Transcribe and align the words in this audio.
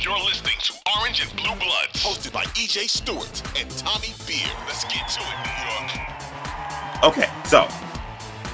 You're 0.00 0.16
listening 0.20 0.54
to 0.60 0.74
Orange 0.96 1.22
and 1.22 1.36
Blue 1.36 1.56
Bloods, 1.56 2.04
hosted 2.04 2.32
by 2.32 2.44
EJ 2.54 2.88
Stewart 2.88 3.42
and 3.58 3.68
Tommy 3.70 4.14
Beer. 4.28 4.46
Let's 4.64 4.84
get 4.84 5.08
to 5.08 5.20
it, 5.20 5.36
New 5.44 5.58
York. 5.66 7.02
Okay, 7.02 7.28
so 7.46 7.66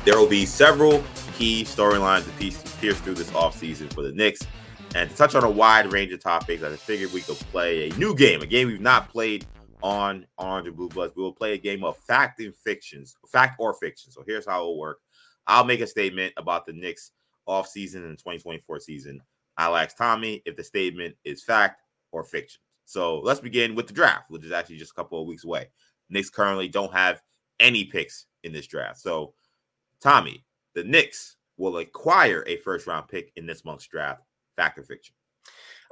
there 0.07 0.19
will 0.19 0.27
be 0.27 0.47
several 0.47 1.05
key 1.35 1.65
storylines 1.65 2.25
to 2.25 2.71
pierce 2.81 2.99
through 3.01 3.15
this 3.15 3.31
offseason 3.33 3.93
for 3.93 4.03
the 4.03 4.13
Knicks. 4.13 4.41
And 4.95 5.11
to 5.11 5.17
touch 5.17 5.35
on 5.35 5.45
a 5.45 5.51
wide 5.51 5.93
range 5.93 6.15
of 6.15 6.21
topics, 6.21 6.63
I 6.63 6.75
figured 6.77 7.13
we 7.13 7.21
could 7.21 7.37
play 7.37 7.91
a 7.91 7.95
new 7.97 8.15
game, 8.15 8.41
a 8.41 8.47
game 8.47 8.69
we've 8.69 8.81
not 8.81 9.11
played 9.11 9.45
on 9.83 10.27
Orange 10.39 10.69
and 10.69 10.77
Blue 10.77 10.89
Bloods. 10.89 11.13
We 11.15 11.23
will 11.23 11.35
play 11.35 11.53
a 11.53 11.59
game 11.59 11.85
of 11.85 11.99
fact 11.99 12.41
and 12.41 12.57
fictions, 12.57 13.17
fact 13.31 13.57
or 13.59 13.75
fiction. 13.75 14.11
So 14.11 14.25
here's 14.27 14.47
how 14.47 14.63
it 14.63 14.65
will 14.65 14.79
work. 14.79 15.01
I'll 15.47 15.65
make 15.65 15.81
a 15.81 15.87
statement 15.87 16.33
about 16.39 16.65
the 16.65 16.73
Knicks 16.73 17.11
offseason 17.47 17.97
and 17.97 18.17
2024 18.17 18.81
season. 18.81 19.21
I'll 19.57 19.77
ask 19.77 19.97
Tommy 19.97 20.43
if 20.45 20.57
the 20.57 20.65
statement 20.65 21.17
is 21.25 21.43
fact 21.43 21.83
or 22.13 22.25
fiction. 22.25 22.61
So 22.85 23.21
let's 23.21 23.41
begin 23.41 23.75
with 23.75 23.87
the 23.87 23.93
draft, 23.93 24.31
which 24.31 24.45
is 24.45 24.53
actually 24.53 24.77
just 24.77 24.93
a 24.93 24.95
couple 24.95 25.21
of 25.21 25.27
weeks 25.27 25.45
away. 25.45 25.69
Knicks 26.11 26.31
currently 26.31 26.69
don't 26.69 26.93
have 26.93 27.23
any 27.61 27.85
picks 27.85 28.27
in 28.43 28.53
this 28.53 28.67
draft. 28.67 29.01
So, 29.01 29.35
Tommy, 30.01 30.45
the 30.75 30.85
Knicks 30.85 31.37
will 31.57 31.79
acquire 31.79 32.45
a 32.47 32.57
first 32.59 32.87
round 32.87 33.09
pick 33.09 33.33
in 33.37 33.47
this 33.47 33.65
month's 33.65 33.87
draft. 33.87 34.23
Fact 34.57 34.79
or 34.79 34.83
fiction? 34.83 35.15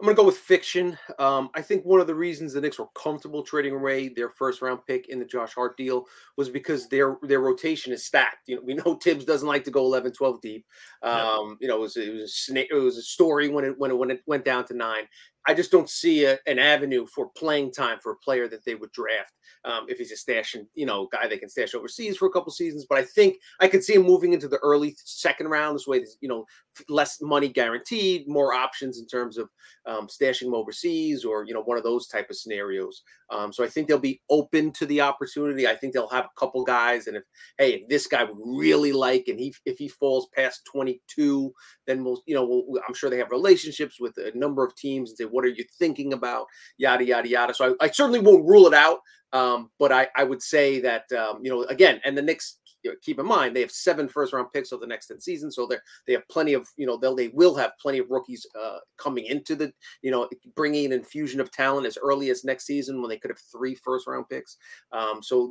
I'm 0.02 0.06
going 0.06 0.16
to 0.16 0.20
go 0.20 0.27
with 0.27 0.38
fiction. 0.38 0.98
Um, 1.20 1.48
I 1.55 1.62
think 1.62 1.84
one 1.84 2.01
of 2.01 2.09
the 2.09 2.15
reasons 2.16 2.52
the 2.52 2.61
Knicks 2.61 2.80
were 2.80 2.88
comfortable 3.01 3.45
trading 3.45 3.73
away 3.73 4.09
their 4.09 4.30
first 4.30 4.61
round 4.61 4.80
pick 4.84 5.09
in 5.09 5.20
the 5.20 5.25
Josh 5.25 5.55
Hart 5.55 5.77
deal 5.77 6.06
was 6.37 6.48
because 6.48 6.88
their 6.88 7.19
their 7.23 7.38
rotation 7.38 7.92
is 7.92 8.05
stacked. 8.05 8.48
You 8.48 8.56
know, 8.56 8.62
we 8.65 8.75
know 8.84 8.97
Thibs 8.97 9.25
doesn't 9.25 9.47
like 9.47 9.62
to 9.62 9.70
go 9.70 9.84
11, 9.84 10.11
12 10.11 10.41
deep. 10.41 10.66
Um, 11.05 11.56
You 11.61 11.69
know, 11.69 11.77
it 11.77 11.80
was 11.83 11.97
it 11.97 12.12
was 12.12 12.51
a, 12.52 12.59
it 12.69 12.75
was 12.75 12.97
a 12.97 13.02
story 13.02 13.48
when 13.48 13.65
it 13.65 13.78
when 13.78 13.92
it 13.92 13.95
when 13.97 14.11
it 14.11 14.23
went 14.27 14.45
down 14.45 14.66
to 14.66 14.75
nine. 14.75 15.05
I 15.46 15.55
just 15.55 15.70
don't 15.70 15.91
see 15.91 16.24
a, 16.24 16.38
an 16.46 16.59
avenue 16.59 17.06
for 17.06 17.30
playing 17.37 17.73
time 17.73 17.98
for 18.00 18.12
a 18.12 18.16
player 18.16 18.48
that 18.48 18.64
they 18.64 18.74
would 18.74 18.92
draft 18.92 19.33
um, 19.64 19.86
if 19.89 19.98
he's 19.98 20.12
a 20.12 20.17
stashing, 20.17 20.67
you 20.75 20.86
know, 20.86 21.08
guy 21.12 21.28
they 21.28 21.39
can 21.39 21.48
stash 21.48 21.75
overseas 21.75 22.17
for 22.17 22.27
a 22.27 22.30
couple 22.30 22.53
seasons. 22.53 22.86
But 22.89 22.98
I 22.98 23.05
think 23.05 23.36
I 23.61 23.69
could 23.69 23.84
see 23.84 23.94
him 23.94 24.02
moving 24.02 24.33
into 24.33 24.48
the 24.48 24.58
early 24.58 24.94
second 25.05 25.48
round. 25.48 25.75
This 25.75 25.86
way, 25.86 26.05
you 26.20 26.28
know, 26.28 26.44
less 26.89 27.20
money 27.20 27.48
guaranteed, 27.48 28.28
more 28.28 28.52
options 28.55 28.98
in 28.98 29.06
terms 29.06 29.39
of 29.39 29.48
um, 29.86 30.06
stashing 30.06 30.47
him 30.47 30.55
overseas 30.55 31.25
or 31.25 31.45
you 31.45 31.55
know 31.55 31.62
one 31.62 31.77
of 31.77 31.84
those 31.84 32.06
type 32.06 32.30
of 32.30 32.36
scenarios. 32.36 33.02
Um, 33.33 33.52
so 33.52 33.64
I 33.64 33.69
think 33.69 33.88
they'll 33.88 33.98
be 33.98 34.20
open 34.28 34.72
to 34.72 34.86
the 34.86 35.00
opportunity. 35.00 35.66
I 35.66 35.75
think 35.75 35.94
they'll 35.94 36.08
have 36.08 36.27
a 36.27 36.41
couple 36.41 36.64
guys, 36.64 37.06
and 37.06 37.16
if 37.16 37.22
hey, 37.58 37.74
if 37.74 37.89
this 37.89 38.06
guy 38.06 38.24
would 38.24 38.36
really 38.39 38.92
like, 38.92 39.24
and 39.28 39.41
he 39.41 39.55
if 39.64 39.78
he 39.78 39.89
falls 39.89 40.28
past 40.34 40.62
22, 40.70 41.52
then 41.86 42.05
we'll 42.05 42.22
you 42.27 42.34
know 42.34 42.44
we'll, 42.44 42.80
I'm 42.86 42.94
sure 42.94 43.11
they 43.11 43.19
have 43.19 43.30
relationships 43.30 43.98
with 43.98 44.16
a 44.19 44.36
number 44.36 44.64
of 44.64 44.77
teams 44.77 45.11
and 45.11 45.19
say 45.19 45.24
what 45.24 45.44
are 45.44 45.48
you 45.48 45.64
thinking 45.78 46.12
about, 46.12 46.47
yada 46.77 47.05
yada 47.05 47.28
yada. 47.28 47.55
So 47.55 47.74
I, 47.80 47.86
I 47.86 47.91
certainly 47.91 48.20
won't 48.20 48.47
rule 48.47 48.66
it 48.66 48.74
out. 48.74 48.98
Um, 49.33 49.70
but 49.78 49.92
I, 49.92 50.08
I 50.14 50.24
would 50.24 50.42
say 50.42 50.80
that 50.80 51.11
um, 51.12 51.41
you 51.42 51.50
know 51.50 51.64
again, 51.64 52.00
and 52.05 52.17
the 52.17 52.22
Knicks 52.22 52.58
keep 53.02 53.19
in 53.19 53.27
mind 53.27 53.55
they 53.55 53.61
have 53.61 53.70
seven 53.70 54.08
first 54.08 54.33
round 54.33 54.48
picks 54.52 54.72
over 54.72 54.80
the 54.80 54.86
next 54.86 55.06
10 55.06 55.20
seasons 55.20 55.55
so 55.55 55.66
they 55.66 55.77
they 56.06 56.12
have 56.12 56.27
plenty 56.28 56.52
of 56.52 56.69
you 56.77 56.86
know 56.86 56.97
they'll 56.97 57.14
they 57.14 57.28
will 57.28 57.55
have 57.55 57.72
plenty 57.80 57.98
of 57.98 58.11
rookies 58.11 58.47
uh, 58.61 58.78
coming 58.97 59.27
into 59.27 59.55
the 59.55 59.72
you 60.02 60.11
know 60.11 60.28
bringing 60.55 60.86
an 60.86 60.92
infusion 60.92 61.41
of 61.41 61.50
talent 61.50 61.86
as 61.86 61.98
early 62.02 62.30
as 62.30 62.44
next 62.44 62.66
season 62.66 63.00
when 63.00 63.08
they 63.08 63.16
could 63.16 63.30
have 63.30 63.39
three 63.39 63.74
first 63.74 64.06
round 64.06 64.28
picks. 64.28 64.56
Um, 64.92 65.22
so 65.22 65.50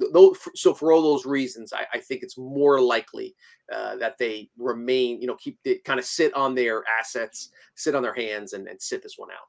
so 0.56 0.74
for 0.74 0.92
all 0.92 1.02
those 1.02 1.26
reasons 1.26 1.74
I, 1.74 1.86
I 1.94 2.00
think 2.00 2.24
it's 2.24 2.38
more 2.38 2.82
likely 2.82 3.36
uh, 3.74 3.96
that 3.98 4.18
they 4.18 4.50
remain 4.58 5.22
you 5.22 5.28
know 5.28 5.36
keep 5.36 5.58
it 5.64 5.84
kind 5.84 6.00
of 6.00 6.06
sit 6.06 6.34
on 6.34 6.56
their 6.56 6.84
assets 7.00 7.50
sit 7.76 7.96
on 7.96 8.04
their 8.04 8.14
hands 8.14 8.54
and, 8.54 8.68
and 8.68 8.82
sit 8.82 9.04
this 9.04 9.18
one 9.18 9.32
out. 9.32 9.48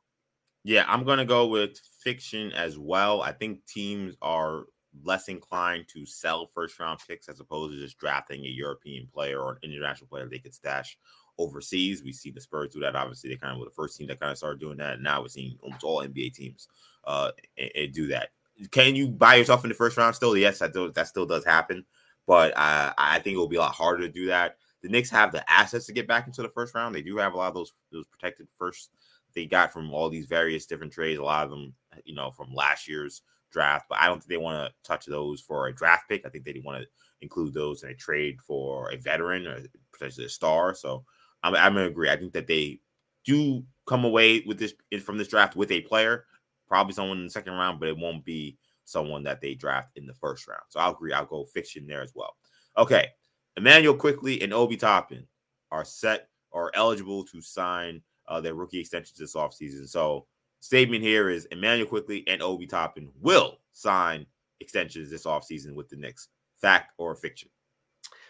Yeah 0.64 0.84
i'm 0.88 1.04
gonna 1.04 1.24
go 1.24 1.46
with 1.46 1.78
fiction 2.02 2.52
as 2.52 2.78
well. 2.78 3.22
I 3.22 3.32
think 3.32 3.64
teams 3.66 4.16
are 4.22 4.64
less 5.04 5.28
inclined 5.28 5.86
to 5.88 6.04
sell 6.04 6.50
first 6.54 6.78
round 6.78 7.00
picks 7.06 7.28
as 7.28 7.40
opposed 7.40 7.72
to 7.72 7.80
just 7.80 7.98
drafting 7.98 8.44
a 8.44 8.48
European 8.48 9.06
player 9.12 9.40
or 9.40 9.52
an 9.52 9.58
international 9.62 10.08
player 10.08 10.28
they 10.28 10.38
could 10.38 10.54
stash 10.54 10.98
overseas. 11.38 12.02
We 12.02 12.12
see 12.12 12.30
the 12.30 12.40
Spurs 12.40 12.72
do 12.72 12.80
that. 12.80 12.96
Obviously, 12.96 13.30
they 13.30 13.36
kind 13.36 13.52
of 13.52 13.58
were 13.58 13.64
the 13.66 13.70
first 13.70 13.96
team 13.96 14.08
that 14.08 14.20
kind 14.20 14.32
of 14.32 14.38
started 14.38 14.60
doing 14.60 14.76
that. 14.78 14.94
And 14.94 15.02
now 15.02 15.22
we're 15.22 15.28
seeing 15.28 15.58
almost 15.62 15.84
all 15.84 16.02
NBA 16.02 16.34
teams 16.34 16.68
uh, 17.04 17.30
and, 17.56 17.70
and 17.74 17.92
do 17.92 18.06
that. 18.08 18.30
Can 18.70 18.94
you 18.94 19.08
buy 19.08 19.36
yourself 19.36 19.64
in 19.64 19.68
the 19.70 19.74
first 19.74 19.96
round 19.96 20.14
still? 20.14 20.36
Yes, 20.36 20.58
that, 20.58 20.72
do, 20.72 20.92
that 20.92 21.08
still 21.08 21.26
does 21.26 21.44
happen. 21.44 21.84
But 22.26 22.52
uh, 22.56 22.92
I 22.96 23.18
think 23.18 23.34
it 23.34 23.38
will 23.38 23.48
be 23.48 23.56
a 23.56 23.60
lot 23.60 23.74
harder 23.74 24.02
to 24.02 24.12
do 24.12 24.26
that. 24.26 24.56
The 24.82 24.88
Knicks 24.88 25.10
have 25.10 25.32
the 25.32 25.48
assets 25.50 25.86
to 25.86 25.92
get 25.92 26.06
back 26.06 26.26
into 26.26 26.42
the 26.42 26.48
first 26.48 26.74
round. 26.74 26.94
They 26.94 27.02
do 27.02 27.16
have 27.16 27.34
a 27.34 27.36
lot 27.36 27.48
of 27.48 27.54
those 27.54 27.72
those 27.90 28.06
protected 28.06 28.48
first 28.58 28.90
they 29.34 29.46
got 29.46 29.72
from 29.72 29.92
all 29.92 30.10
these 30.10 30.26
various 30.26 30.66
different 30.66 30.92
trades. 30.92 31.18
A 31.18 31.22
lot 31.22 31.44
of 31.44 31.50
them, 31.50 31.74
you 32.04 32.14
know, 32.14 32.30
from 32.30 32.54
last 32.54 32.88
year's 32.88 33.22
draft, 33.52 33.86
but 33.88 33.98
I 33.98 34.06
don't 34.06 34.18
think 34.18 34.28
they 34.28 34.36
want 34.36 34.66
to 34.66 34.74
touch 34.88 35.06
those 35.06 35.40
for 35.40 35.66
a 35.66 35.74
draft 35.74 36.08
pick. 36.08 36.24
I 36.24 36.28
think 36.28 36.44
they 36.44 36.60
want 36.64 36.82
to 36.82 36.88
include 37.20 37.54
those 37.54 37.82
in 37.82 37.90
a 37.90 37.94
trade 37.94 38.40
for 38.40 38.90
a 38.90 38.96
veteran 38.96 39.46
or 39.46 39.60
potentially 39.92 40.26
a 40.26 40.28
star. 40.28 40.74
So 40.74 41.04
I'm, 41.42 41.54
I'm 41.54 41.74
to 41.74 41.84
agree. 41.84 42.10
I 42.10 42.16
think 42.16 42.32
that 42.32 42.46
they 42.46 42.80
do 43.24 43.62
come 43.86 44.04
away 44.04 44.42
with 44.46 44.58
this 44.58 44.74
from 45.02 45.18
this 45.18 45.28
draft 45.28 45.56
with 45.56 45.70
a 45.70 45.82
player, 45.82 46.24
probably 46.68 46.94
someone 46.94 47.18
in 47.18 47.24
the 47.24 47.30
second 47.30 47.54
round, 47.54 47.78
but 47.78 47.88
it 47.88 47.98
won't 47.98 48.24
be 48.24 48.58
someone 48.84 49.22
that 49.24 49.40
they 49.40 49.54
draft 49.54 49.90
in 49.96 50.06
the 50.06 50.14
first 50.14 50.48
round. 50.48 50.62
So 50.68 50.80
I'll 50.80 50.92
agree. 50.92 51.12
I'll 51.12 51.24
go 51.24 51.44
fiction 51.44 51.86
there 51.86 52.02
as 52.02 52.12
well. 52.14 52.34
Okay. 52.76 53.08
Immanuel 53.56 53.94
Quickley 53.94 54.40
and 54.42 54.52
Obi 54.52 54.76
Toppin 54.76 55.26
are 55.70 55.84
set 55.84 56.28
or 56.50 56.70
eligible 56.74 57.24
to 57.24 57.40
sign 57.40 58.02
uh, 58.28 58.40
their 58.40 58.54
rookie 58.54 58.80
extensions 58.80 59.18
this 59.18 59.34
offseason. 59.34 59.88
So 59.88 60.26
statement 60.62 61.02
here 61.02 61.28
is 61.28 61.46
Immanuel 61.50 61.88
Quickley 61.88 62.24
and 62.28 62.40
Obi 62.40 62.66
Toppin 62.66 63.10
will 63.20 63.58
sign 63.72 64.24
extensions 64.60 65.10
this 65.10 65.24
offseason 65.24 65.74
with 65.74 65.88
the 65.88 65.96
Knicks. 65.96 66.28
Fact 66.60 66.92
or 66.98 67.16
fiction? 67.16 67.50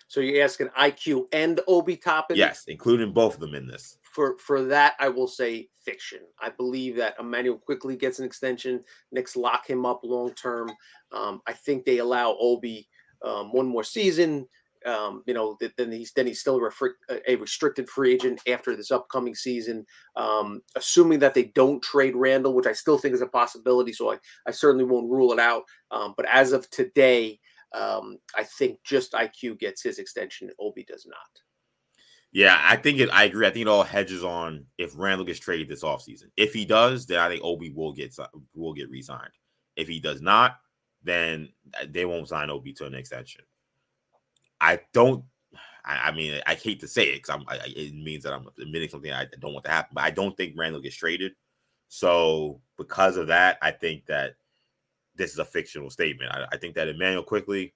So 0.09 0.21
you're 0.21 0.43
asking 0.43 0.69
IQ 0.69 1.27
and 1.33 1.61
Obi 1.69 1.97
Toppin? 1.97 2.37
Yes, 2.37 2.65
including 2.67 3.13
both 3.13 3.35
of 3.35 3.41
them 3.41 3.55
in 3.55 3.67
this. 3.67 3.99
For 4.03 4.39
for 4.39 4.65
that, 4.65 4.95
I 4.99 5.09
will 5.09 5.29
say 5.29 5.69
fiction. 5.85 6.21
I 6.41 6.49
believe 6.49 6.97
that 6.97 7.17
Immanuel 7.21 7.59
Quickley 7.59 7.97
gets 7.97 8.19
an 8.19 8.25
extension. 8.25 8.83
Knicks 9.11 9.37
lock 9.37 9.69
him 9.69 9.85
up 9.85 10.01
long 10.03 10.33
term. 10.33 10.71
Um, 11.13 11.43
I 11.47 11.53
think 11.53 11.85
they 11.85 11.99
allow 11.99 12.37
Obi 12.41 12.89
um, 13.23 13.53
one 13.53 13.67
more 13.67 13.85
season 13.85 14.49
um, 14.87 15.23
you 15.27 15.35
know, 15.35 15.57
then 15.77 15.93
he's 15.93 16.13
then 16.13 16.27
he's 16.27 16.41
still 16.41 16.59
a 16.59 17.37
restricted 17.37 17.89
free 17.89 18.15
agent 18.15 18.41
after 18.49 18.77
this 18.77 18.91
upcoming 18.91 19.35
season. 19.35 19.87
Um, 20.17 20.63
assuming 20.77 21.19
that 21.21 21.35
they 21.35 21.45
don't 21.55 21.83
trade 21.83 22.17
Randle, 22.17 22.55
which 22.55 22.67
I 22.67 22.73
still 22.73 22.99
think 22.99 23.15
is 23.15 23.23
a 23.23 23.27
possibility, 23.27 23.93
so 23.93 24.13
I, 24.13 24.19
I 24.47 24.51
certainly 24.51 24.85
won't 24.85 25.11
rule 25.11 25.33
it 25.33 25.39
out. 25.39 25.65
Um, 25.91 26.15
but 26.17 26.27
as 26.31 26.53
of 26.53 26.69
today, 26.71 27.39
um, 27.75 28.19
I 28.37 28.45
think 28.45 28.79
just 28.85 29.13
IQ 29.13 29.59
gets 29.59 29.83
his 29.83 29.99
extension. 29.99 30.49
And 30.49 30.57
Obi 30.61 30.85
does 30.85 31.07
not. 31.07 31.17
Yeah, 32.33 32.59
I 32.63 32.77
think 32.77 32.99
it. 32.99 33.11
I 33.13 33.25
agree. 33.25 33.47
I 33.47 33.51
think 33.51 33.67
it 33.67 33.69
all 33.69 33.83
hedges 33.83 34.25
on 34.25 34.65
if 34.79 34.93
Randle 34.97 35.27
gets 35.27 35.39
traded 35.39 35.69
this 35.69 35.83
offseason. 35.83 36.31
If 36.37 36.55
he 36.55 36.65
does, 36.65 37.07
then 37.07 37.19
I 37.19 37.29
think 37.29 37.45
Obi 37.45 37.71
will 37.71 37.93
get 37.93 38.17
will 38.55 38.73
get 38.73 38.89
re-signed. 38.89 39.33
If 39.77 39.87
he 39.87 40.01
does 40.01 40.23
not, 40.23 40.57
then 41.03 41.51
they 41.89 42.05
won't 42.07 42.29
sign 42.29 42.51
Obi 42.51 42.73
to 42.75 42.87
an 42.87 42.95
extension. 42.95 43.43
I 44.63 44.81
don't. 44.93 45.25
I, 45.85 46.13
mean, 46.13 46.41
I 46.47 46.55
hate 46.55 46.79
to 46.81 46.89
say 46.89 47.07
it 47.07 47.25
because 47.25 47.43
I, 47.49 47.59
it 47.67 47.93
means 47.93 48.23
that 48.23 48.33
I'm 48.33 48.47
admitting 48.61 48.89
something 48.89 49.13
I 49.13 49.27
don't 49.41 49.53
want 49.53 49.65
to 49.65 49.71
happen. 49.73 49.95
But 49.95 50.05
I 50.05 50.11
don't 50.11 50.37
think 50.37 50.55
Randle 50.57 50.81
gets 50.81 50.95
traded. 50.95 51.33
So 51.89 52.61
because 52.79 53.17
of 53.17 53.27
that, 53.27 53.59
I 53.61 53.73
think 53.73 54.07
that 54.07 54.37
this 55.17 55.33
is 55.33 55.41
a 55.41 55.45
fictional 55.45 55.91
statement. 55.91 56.31
I, 56.31 56.47
I 56.53 56.57
think 56.57 56.77
that 56.77 56.87
Immanuel 56.87 57.25
Quickley 57.25 57.75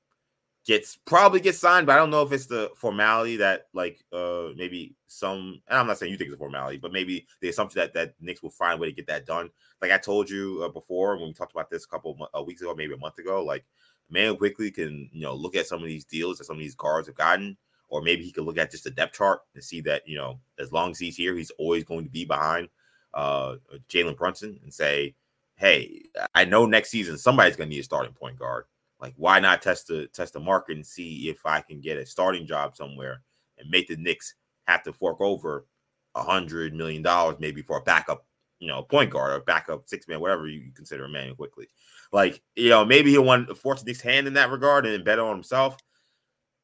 gets 0.67 0.97
probably 1.05 1.41
gets 1.41 1.59
signed, 1.59 1.87
but 1.87 1.95
I 1.95 1.97
don't 1.97 2.11
know 2.11 2.23
if 2.23 2.33
it's 2.33 2.47
the 2.47 2.71
formality 2.77 3.37
that 3.39 3.67
like 3.73 4.05
uh 4.13 4.49
maybe 4.57 4.95
some. 5.07 5.61
And 5.69 5.79
I'm 5.79 5.87
not 5.87 5.99
saying 5.99 6.13
you 6.13 6.19
think 6.19 6.29
it's 6.29 6.37
a 6.37 6.39
formality, 6.39 6.77
but 6.77 6.93
maybe 6.93 7.27
the 7.41 7.49
assumption 7.49 7.81
that 7.81 7.95
that 7.95 8.15
Knicks 8.21 8.43
will 8.43 8.51
find 8.51 8.79
a 8.79 8.81
way 8.81 8.89
to 8.89 8.95
get 8.95 9.07
that 9.09 9.27
done. 9.27 9.51
Like 9.83 9.91
I 9.91 9.99
told 9.99 10.31
you 10.31 10.63
uh, 10.65 10.69
before 10.69 11.17
when 11.17 11.27
we 11.27 11.35
talked 11.35 11.53
about 11.53 11.71
this 11.71 11.85
a 11.85 11.89
couple 11.89 12.17
of 12.21 12.41
uh, 12.41 12.45
weeks 12.45 12.63
ago, 12.63 12.75
maybe 12.75 12.95
a 12.95 12.99
month 12.99 13.19
ago, 13.19 13.45
like 13.45 13.65
man 14.11 14.37
Quickley 14.37 14.71
can 14.71 15.09
you 15.13 15.23
know 15.23 15.35
look 15.35 15.57
at 15.57 15.67
some 15.67 15.83
of 15.83 15.89
these 15.89 16.05
deals 16.05 16.39
that 16.39 16.45
some 16.45 16.57
of 16.57 16.63
these 16.63 16.75
guards 16.75 17.09
have 17.09 17.17
gotten, 17.17 17.57
or 17.89 18.03
maybe 18.03 18.23
he 18.23 18.33
could 18.33 18.45
look 18.45 18.59
at 18.59 18.71
just 18.71 18.85
the 18.85 18.91
depth 18.91 19.17
chart 19.17 19.41
and 19.55 19.63
see 19.63 19.81
that 19.83 20.07
you 20.07 20.17
know 20.17 20.39
as 20.59 20.73
long 20.73 20.91
as 20.91 20.99
he's 20.99 21.17
here, 21.17 21.35
he's 21.35 21.53
always 21.53 21.85
going 21.85 22.05
to 22.05 22.11
be 22.11 22.25
behind 22.25 22.69
uh, 23.15 23.57
Jalen 23.89 24.17
Brunson 24.17 24.61
and 24.63 24.73
say, 24.73 25.15
hey, 25.57 26.03
I 26.35 26.45
know 26.45 26.67
next 26.67 26.91
season 26.91 27.17
somebody's 27.19 27.57
going 27.57 27.69
to 27.71 27.75
need 27.75 27.81
a 27.81 27.85
starting 27.85 28.13
point 28.13 28.39
guard. 28.39 28.65
Like, 29.01 29.15
why 29.17 29.41
not 29.41 29.63
test 29.63 29.89
the 29.89 30.07
test 30.09 30.35
the 30.35 30.41
market 30.41 30.77
and 30.77 30.87
see 30.87 31.29
if 31.29 31.45
I 31.45 31.61
can 31.61 31.81
get 31.81 31.99
a 31.99 32.07
starting 32.07 32.47
job 32.47 32.77
somewhere 32.77 33.23
and 33.59 33.71
make 33.71 33.89
the 33.89 33.97
Knicks 33.97 34.35
have 34.67 34.83
to 34.85 34.93
fork 34.93 35.21
over 35.21 35.67
a 36.15 36.23
hundred 36.23 36.75
million 36.75 37.03
dollars 37.03 37.37
maybe 37.39 37.63
for 37.63 37.79
a 37.79 37.83
backup, 37.83 38.25
you 38.59 38.69
know, 38.69 38.83
point 38.83 39.11
guard 39.11 39.33
or 39.33 39.45
backup 39.45 39.89
six 39.89 40.09
man, 40.09 40.21
whatever 40.21 40.49
you 40.49 40.71
consider 40.75 41.05
a 41.05 41.09
man 41.09 41.35
Quickley. 41.35 41.69
Like, 42.13 42.43
you 42.55 42.71
know, 42.71 42.85
maybe 42.85 43.11
he'll 43.11 43.25
want 43.25 43.49
to 43.49 43.55
force 43.55 43.85
Nick's 43.85 44.01
hand 44.01 44.27
in 44.27 44.35
that 44.35 44.51
regard 44.51 44.87
and 44.87 45.05
bet 45.05 45.19
on 45.19 45.35
himself. 45.35 45.77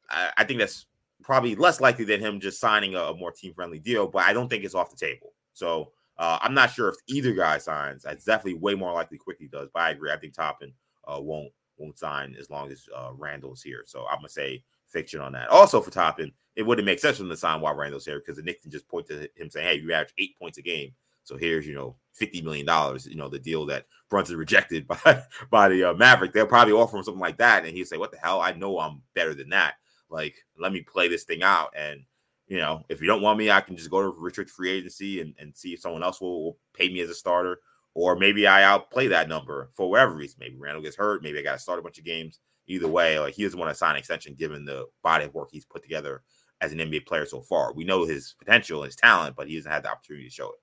I, 0.09 0.31
I, 0.37 0.45
think 0.45 0.61
that's 0.61 0.87
probably 1.23 1.55
less 1.55 1.81
likely 1.81 2.05
than 2.05 2.21
him 2.21 2.41
just 2.41 2.61
signing 2.61 2.95
a, 2.95 3.01
a 3.01 3.17
more 3.17 3.33
team 3.33 3.53
friendly 3.55 3.79
deal, 3.79 4.07
but 4.07 4.25
I 4.25 4.33
don't 4.33 4.49
think 4.49 4.65
it's 4.65 4.75
off 4.75 4.91
the 4.91 4.97
table. 4.97 5.33
So, 5.53 5.93
Uh, 6.19 6.39
I'm 6.43 6.55
not 6.55 6.71
sure 6.71 6.89
if 6.89 6.97
either 7.09 7.33
guy 7.33 7.59
signs. 7.59 8.05
It's 8.05 8.25
definitely 8.25 8.61
way 8.61 8.75
more 8.75 8.93
likely 8.93 9.19
Quickley 9.19 9.49
does, 9.49 9.69
but 9.73 9.81
I 9.81 9.91
agree. 9.91 10.13
I 10.13 10.19
think 10.19 10.35
Toppin 10.35 10.73
uh, 11.09 11.21
won't 11.21 11.53
won't 11.79 11.99
sign 11.99 12.37
as 12.39 12.51
long 12.51 12.71
as 12.71 12.87
uh, 12.95 13.11
Randle's 13.17 13.63
here. 13.63 13.83
So 13.87 14.07
I'm 14.07 14.19
gonna 14.19 14.29
say 14.29 14.63
fiction 14.87 15.21
on 15.21 15.33
that. 15.33 15.49
Also 15.49 15.81
for 15.81 15.91
Toppin, 15.91 16.31
it 16.55 16.63
wouldn't 16.63 16.87
make 16.87 17.01
sense 17.01 17.17
for 17.17 17.25
him 17.25 17.31
to 17.31 17.37
sign 17.37 17.61
while 17.61 17.75
Randle's 17.75 18.05
here 18.05 18.19
because 18.21 18.37
the 18.37 18.43
Knicks 18.43 18.63
can 18.63 18.71
just 18.71 18.87
point 18.89 19.07
to 19.07 19.29
him 19.35 19.51
saying, 19.51 19.67
"Hey, 19.67 19.83
you 19.83 19.93
average 19.93 20.15
eight 20.19 20.39
points 20.39 20.59
a 20.59 20.63
game." 20.63 20.95
So 21.25 21.37
here's, 21.37 21.67
you 21.67 21.75
know, 21.75 21.97
fifty 22.13 22.43
million 22.43 22.67
dollars. 22.67 23.07
You 23.07 23.17
know, 23.17 23.29
the 23.29 23.39
deal 23.39 23.67
that 23.67 23.87
Brunson 24.11 24.37
rejected 24.39 24.87
by 24.87 25.23
by 25.51 25.69
the 25.69 25.91
uh, 25.91 25.95
Maverick. 25.95 26.33
They'll 26.33 26.47
probably 26.47 26.75
offer 26.75 26.97
him 26.97 27.05
something 27.05 27.21
like 27.21 27.39
that, 27.39 27.65
and 27.65 27.77
he'll 27.77 27.87
say, 27.87 27.97
"What 27.97 28.13
the 28.13 28.19
hell? 28.19 28.41
I 28.41 28.53
know 28.53 28.79
I'm 28.79 29.03
better 29.15 29.35
than 29.35 29.51
that. 29.51 29.75
Like, 30.11 30.35
let 30.59 30.73
me 30.73 30.83
play 30.83 31.09
this 31.09 31.25
thing 31.25 31.43
out." 31.43 31.73
And 31.77 32.03
you 32.49 32.59
know, 32.59 32.83
if 32.89 33.01
you 33.01 33.07
don't 33.07 33.23
want 33.23 33.39
me, 33.39 33.51
I 33.51 33.61
can 33.61 33.77
just 33.77 33.91
go 33.91 34.03
to 34.03 34.09
restricted 34.09 34.55
free 34.55 34.71
agency 34.71 35.21
and, 35.21 35.35
and 35.39 35.57
see 35.57 35.73
if 35.73 35.81
someone 35.81 36.03
else 36.03 36.21
will, 36.21 36.45
will 36.45 36.59
pay 36.75 36.89
me 36.89 37.01
as 37.01 37.09
a 37.09 37.15
starter, 37.15 37.61
or 37.95 38.17
maybe 38.17 38.47
I 38.47 38.65
outplay 38.65 39.09
that 39.09 39.29
number 39.29 39.71
for 39.73 39.89
whatever 39.89 40.15
reason. 40.15 40.39
Maybe 40.41 40.57
Randle 40.59 40.83
gets 40.83 40.97
hurt. 40.97 41.23
Maybe 41.23 41.39
I 41.39 41.43
got 41.43 41.53
to 41.53 41.59
start 41.59 41.79
a 41.79 41.83
bunch 41.83 41.99
of 41.99 42.05
games. 42.05 42.41
Either 42.67 42.89
way, 42.89 43.19
like 43.19 43.35
he 43.35 43.43
doesn't 43.43 43.59
want 43.59 43.71
to 43.71 43.75
sign 43.75 43.93
an 43.93 43.97
extension 43.97 44.35
given 44.35 44.65
the 44.65 44.87
body 45.03 45.25
of 45.25 45.35
work 45.35 45.49
he's 45.51 45.65
put 45.65 45.83
together 45.83 46.23
as 46.61 46.73
an 46.73 46.79
NBA 46.79 47.07
player 47.07 47.27
so 47.27 47.41
far. 47.41 47.73
We 47.73 47.85
know 47.85 48.05
his 48.05 48.37
potential, 48.39 48.85
his 48.85 48.95
talent, 48.95 49.35
but 49.35 49.49
he 49.49 49.57
hasn't 49.57 49.75
had 49.75 49.83
the 49.83 49.91
opportunity 49.91 50.29
to 50.29 50.35
show 50.35 50.51
it. 50.51 50.61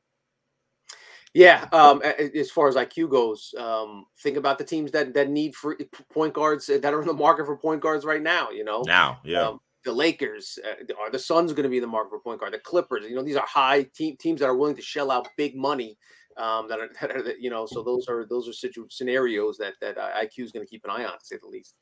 Yeah, 1.34 1.68
um, 1.72 2.02
as 2.02 2.50
far 2.50 2.68
as 2.68 2.76
IQ 2.76 3.12
goes, 3.12 3.54
um, 3.58 4.06
think 4.24 4.36
about 4.36 4.58
the 4.58 4.64
teams 4.64 4.92
that 4.92 5.14
that 5.14 5.30
need 5.30 5.56
for 5.56 5.78
point 6.12 6.34
guards 6.34 6.66
that 6.66 6.84
are 6.86 7.02
in 7.02 7.08
the 7.08 7.14
market 7.14 7.46
for 7.46 7.56
point 7.56 7.82
guards 7.82 8.04
right 8.04 8.22
now. 8.22 8.50
You 8.50 8.64
know, 8.64 8.82
now, 8.86 9.20
yeah. 9.24 9.48
Um, 9.48 9.60
the 9.86 9.92
Lakers 9.94 10.58
uh, 10.66 10.94
are 11.00 11.12
the 11.12 11.20
Suns 11.20 11.54
going 11.54 11.64
to 11.64 11.70
be 11.70 11.78
in 11.78 11.82
the 11.82 11.88
market 11.88 12.10
for 12.10 12.20
point 12.20 12.40
guard. 12.40 12.54
The 12.54 12.60
Clippers, 12.60 13.06
you 13.08 13.16
know, 13.16 13.24
these 13.24 13.36
are 13.36 13.46
high 13.46 13.84
team, 13.84 14.18
teams 14.18 14.40
that 14.40 14.48
are 14.48 14.56
willing 14.56 14.76
to 14.76 14.82
shell 14.82 15.12
out 15.12 15.28
big 15.38 15.56
money. 15.56 15.98
Um, 16.38 16.68
that, 16.70 16.80
are, 16.80 16.90
that 17.02 17.12
are, 17.12 17.34
you 17.40 17.50
know, 17.50 17.66
so 17.66 17.84
those 17.84 18.08
are 18.08 18.26
those 18.26 18.50
are 18.50 18.54
situ- 18.54 18.88
scenarios 18.90 19.58
that 19.58 19.76
that 19.82 19.98
uh, 19.98 20.10
IQ 20.22 20.46
is 20.46 20.52
going 20.52 20.66
to 20.66 20.70
keep 20.70 20.84
an 20.84 20.90
eye 20.90 21.06
on, 21.06 21.20
to 21.20 21.26
say 21.26 21.38
the 21.42 21.48
least. 21.48 21.76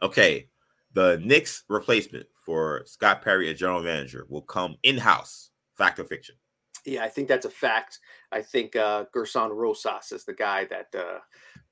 Okay, 0.00 0.48
the 0.94 1.20
Knicks 1.22 1.64
replacement 1.68 2.26
for 2.44 2.82
Scott 2.86 3.22
Perry 3.22 3.50
as 3.50 3.58
general 3.58 3.82
manager 3.82 4.26
will 4.28 4.42
come 4.42 4.76
in 4.82 4.98
house. 4.98 5.50
Fact 5.76 5.98
or 5.98 6.04
fiction? 6.04 6.34
Yeah, 6.84 7.04
I 7.04 7.08
think 7.08 7.28
that's 7.28 7.46
a 7.46 7.50
fact. 7.50 8.00
I 8.32 8.42
think 8.42 8.74
uh, 8.74 9.04
Gersson 9.14 9.54
Rosas 9.54 10.10
is 10.10 10.24
the 10.24 10.34
guy 10.34 10.64
that 10.64 10.88
uh, 10.94 11.18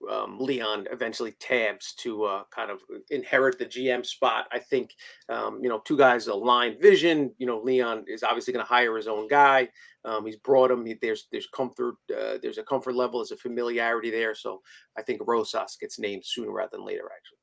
um, 0.09 0.39
Leon 0.39 0.87
eventually 0.93 1.33
tabs 1.33 1.95
to 1.95 2.25
uh, 2.25 2.43
kind 2.55 2.71
of 2.71 2.81
inherit 3.11 3.59
the 3.59 3.67
GM 3.67 4.07
spot. 4.07 4.47
I 4.53 4.59
think, 4.59 4.95
um, 5.29 5.61
you 5.63 5.69
know, 5.69 5.81
two 5.85 5.97
guys 5.97 6.29
aligned 6.29 6.81
vision. 6.81 7.35
You 7.39 7.47
know, 7.47 7.61
Leon 7.61 8.05
is 8.07 8.23
obviously 8.23 8.53
going 8.53 8.65
to 8.65 8.69
hire 8.69 8.97
his 8.97 9.09
own 9.09 9.27
guy. 9.27 9.69
Um, 10.05 10.25
he's 10.25 10.37
brought 10.37 10.71
him. 10.71 10.87
He, 10.87 10.95
there's 11.01 11.27
there's 11.33 11.49
comfort. 11.49 11.97
Uh, 12.11 12.39
there's 12.41 12.59
a 12.59 12.63
comfort 12.63 12.95
level. 12.95 13.21
There's 13.21 13.33
a 13.33 13.37
familiarity 13.37 14.11
there. 14.11 14.35
So 14.35 14.63
I 14.97 15.03
think 15.03 15.21
Rosas 15.27 15.77
gets 15.81 15.99
named 15.99 16.23
sooner 16.25 16.53
rather 16.53 16.71
than 16.73 16.87
later. 16.87 17.05
Actually. 17.05 17.39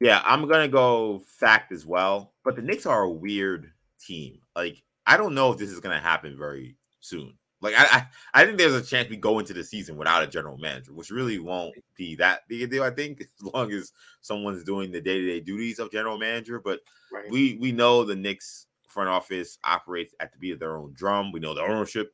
Yeah, 0.00 0.22
I'm 0.24 0.46
gonna 0.46 0.68
go 0.68 1.22
fact 1.38 1.72
as 1.72 1.84
well. 1.84 2.34
But 2.44 2.56
the 2.56 2.62
Knicks 2.62 2.86
are 2.86 3.02
a 3.02 3.10
weird 3.10 3.72
team. 4.00 4.40
Like 4.54 4.82
I 5.08 5.16
don't 5.16 5.34
know 5.34 5.50
if 5.50 5.58
this 5.58 5.70
is 5.70 5.80
going 5.80 5.96
to 5.96 6.02
happen 6.02 6.36
very 6.36 6.76
soon. 7.00 7.32
Like 7.60 7.74
I, 7.76 7.84
I, 7.84 8.06
I, 8.34 8.44
think 8.44 8.58
there's 8.58 8.74
a 8.74 8.82
chance 8.82 9.08
we 9.08 9.16
go 9.16 9.38
into 9.38 9.54
the 9.54 9.64
season 9.64 9.96
without 9.96 10.22
a 10.22 10.28
general 10.28 10.58
manager, 10.58 10.92
which 10.92 11.10
really 11.10 11.38
won't 11.38 11.74
be 11.96 12.14
that 12.16 12.46
big 12.46 12.62
a 12.62 12.66
deal. 12.68 12.84
I 12.84 12.90
think 12.90 13.20
as 13.22 13.52
long 13.52 13.72
as 13.72 13.92
someone's 14.20 14.62
doing 14.62 14.92
the 14.92 15.00
day 15.00 15.18
to 15.18 15.26
day 15.26 15.40
duties 15.40 15.78
of 15.78 15.90
general 15.90 16.18
manager. 16.18 16.60
But 16.60 16.80
right. 17.12 17.28
we 17.30 17.56
we 17.60 17.72
know 17.72 18.04
the 18.04 18.14
Knicks 18.14 18.66
front 18.86 19.08
office 19.08 19.58
operates 19.64 20.14
at 20.20 20.30
the 20.30 20.38
beat 20.38 20.52
of 20.52 20.60
their 20.60 20.76
own 20.76 20.92
drum. 20.92 21.32
We 21.32 21.40
know 21.40 21.54
the 21.54 21.62
ownership 21.62 22.12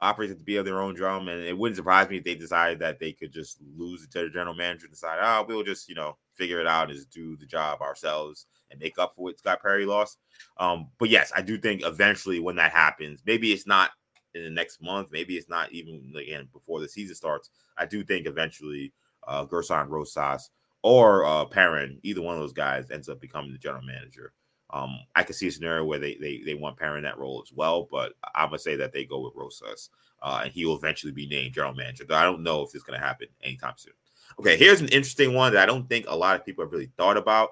operates 0.00 0.32
at 0.32 0.38
the 0.38 0.44
beat 0.44 0.56
of 0.56 0.64
their 0.64 0.82
own 0.82 0.94
drum, 0.94 1.28
and 1.28 1.42
it 1.42 1.56
wouldn't 1.58 1.76
surprise 1.76 2.08
me 2.08 2.18
if 2.18 2.24
they 2.24 2.34
decided 2.34 2.78
that 2.80 3.00
they 3.00 3.12
could 3.12 3.32
just 3.32 3.58
lose 3.76 4.04
it 4.04 4.12
to 4.12 4.24
the 4.24 4.30
general 4.30 4.54
manager, 4.54 4.84
and 4.84 4.92
decide, 4.92 5.18
oh, 5.20 5.44
we'll 5.48 5.64
just 5.64 5.88
you 5.88 5.94
know 5.96 6.18
figure 6.34 6.60
it 6.60 6.68
out, 6.68 6.88
and 6.90 6.96
just 6.96 7.10
do 7.10 7.36
the 7.36 7.46
job 7.46 7.80
ourselves 7.80 8.46
and 8.74 8.82
make 8.82 8.98
up 8.98 9.14
for 9.14 9.22
what 9.22 9.38
Scott 9.38 9.62
Perry 9.62 9.86
lost. 9.86 10.18
Um, 10.58 10.88
but 10.98 11.08
yes, 11.08 11.32
I 11.34 11.42
do 11.42 11.56
think 11.58 11.82
eventually 11.84 12.40
when 12.40 12.56
that 12.56 12.72
happens, 12.72 13.22
maybe 13.24 13.52
it's 13.52 13.66
not 13.66 13.90
in 14.34 14.44
the 14.44 14.50
next 14.50 14.82
month, 14.82 15.08
maybe 15.10 15.36
it's 15.36 15.48
not 15.48 15.72
even 15.72 16.12
again 16.16 16.48
before 16.52 16.80
the 16.80 16.88
season 16.88 17.14
starts. 17.14 17.50
I 17.78 17.86
do 17.86 18.04
think 18.04 18.26
eventually 18.26 18.92
uh 19.26 19.46
Gersson 19.46 19.88
Rosas 19.88 20.50
or 20.82 21.24
uh 21.24 21.44
Perrin, 21.46 21.98
either 22.02 22.20
one 22.20 22.34
of 22.34 22.40
those 22.40 22.52
guys 22.52 22.90
ends 22.90 23.08
up 23.08 23.20
becoming 23.20 23.52
the 23.52 23.58
general 23.58 23.82
manager. 23.82 24.32
Um, 24.70 24.98
I 25.14 25.22
could 25.22 25.36
see 25.36 25.46
a 25.46 25.52
scenario 25.52 25.84
where 25.84 26.00
they 26.00 26.16
they 26.16 26.42
they 26.44 26.54
want 26.54 26.76
Perrin 26.76 27.04
that 27.04 27.18
role 27.18 27.42
as 27.44 27.52
well, 27.52 27.86
but 27.90 28.14
I'm 28.34 28.48
gonna 28.48 28.58
say 28.58 28.76
that 28.76 28.92
they 28.92 29.04
go 29.04 29.20
with 29.20 29.34
Rosas, 29.36 29.90
uh, 30.22 30.40
and 30.44 30.52
he 30.52 30.64
will 30.64 30.76
eventually 30.76 31.12
be 31.12 31.28
named 31.28 31.54
general 31.54 31.74
manager. 31.74 32.04
Though 32.08 32.16
I 32.16 32.24
don't 32.24 32.42
know 32.42 32.62
if 32.62 32.74
it's 32.74 32.82
gonna 32.82 32.98
happen 32.98 33.28
anytime 33.42 33.74
soon. 33.76 33.92
Okay, 34.40 34.56
here's 34.56 34.80
an 34.80 34.88
interesting 34.88 35.34
one 35.34 35.52
that 35.52 35.62
I 35.62 35.66
don't 35.66 35.88
think 35.88 36.06
a 36.08 36.16
lot 36.16 36.34
of 36.34 36.44
people 36.44 36.64
have 36.64 36.72
really 36.72 36.90
thought 36.96 37.16
about. 37.16 37.50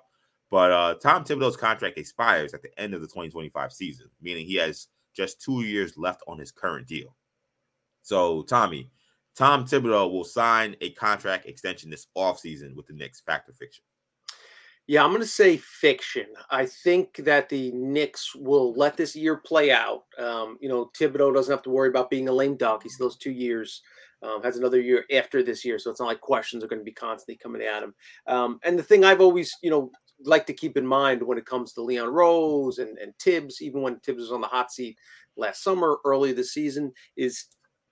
But 0.52 0.70
uh, 0.70 0.94
Tom 0.96 1.24
Thibodeau's 1.24 1.56
contract 1.56 1.96
expires 1.96 2.52
at 2.52 2.60
the 2.60 2.78
end 2.78 2.92
of 2.92 3.00
the 3.00 3.06
2025 3.06 3.72
season, 3.72 4.10
meaning 4.20 4.44
he 4.44 4.56
has 4.56 4.88
just 5.16 5.40
two 5.40 5.62
years 5.62 5.96
left 5.96 6.20
on 6.28 6.38
his 6.38 6.52
current 6.52 6.86
deal. 6.86 7.16
So, 8.02 8.42
Tommy, 8.42 8.90
Tom 9.34 9.64
Thibodeau 9.64 10.12
will 10.12 10.24
sign 10.24 10.76
a 10.82 10.90
contract 10.90 11.46
extension 11.46 11.88
this 11.88 12.08
offseason 12.18 12.76
with 12.76 12.86
the 12.86 12.92
Knicks. 12.92 13.22
Fact 13.22 13.48
or 13.48 13.54
fiction? 13.54 13.82
Yeah, 14.86 15.02
I'm 15.02 15.10
going 15.10 15.22
to 15.22 15.26
say 15.26 15.56
fiction. 15.56 16.26
I 16.50 16.66
think 16.66 17.16
that 17.24 17.48
the 17.48 17.72
Knicks 17.72 18.34
will 18.34 18.74
let 18.74 18.98
this 18.98 19.16
year 19.16 19.36
play 19.36 19.70
out. 19.72 20.02
Um, 20.18 20.58
you 20.60 20.68
know, 20.68 20.90
Thibodeau 21.00 21.32
doesn't 21.32 21.50
have 21.50 21.62
to 21.62 21.70
worry 21.70 21.88
about 21.88 22.10
being 22.10 22.28
a 22.28 22.32
lame 22.32 22.56
duck. 22.56 22.82
He's 22.82 22.98
those 22.98 23.16
two 23.16 23.30
years, 23.30 23.80
um, 24.22 24.42
has 24.42 24.58
another 24.58 24.82
year 24.82 25.06
after 25.10 25.42
this 25.42 25.64
year. 25.64 25.78
So 25.78 25.90
it's 25.90 26.00
not 26.00 26.06
like 26.06 26.20
questions 26.20 26.62
are 26.62 26.68
going 26.68 26.80
to 26.80 26.84
be 26.84 26.92
constantly 26.92 27.36
coming 27.36 27.62
at 27.62 27.82
him. 27.82 27.94
Um, 28.26 28.60
and 28.64 28.78
the 28.78 28.82
thing 28.82 29.02
I've 29.02 29.22
always, 29.22 29.50
you 29.62 29.70
know, 29.70 29.90
like 30.24 30.46
to 30.46 30.52
keep 30.52 30.76
in 30.76 30.86
mind 30.86 31.22
when 31.22 31.38
it 31.38 31.46
comes 31.46 31.72
to 31.72 31.82
Leon 31.82 32.08
Rose 32.08 32.78
and, 32.78 32.98
and 32.98 33.12
Thibs, 33.18 33.62
even 33.62 33.82
when 33.82 33.98
Thibs 34.00 34.20
was 34.20 34.32
on 34.32 34.40
the 34.40 34.46
hot 34.46 34.72
seat 34.72 34.96
last 35.36 35.62
summer, 35.62 35.98
early 36.04 36.32
this 36.32 36.52
season, 36.52 36.92
is 37.16 37.46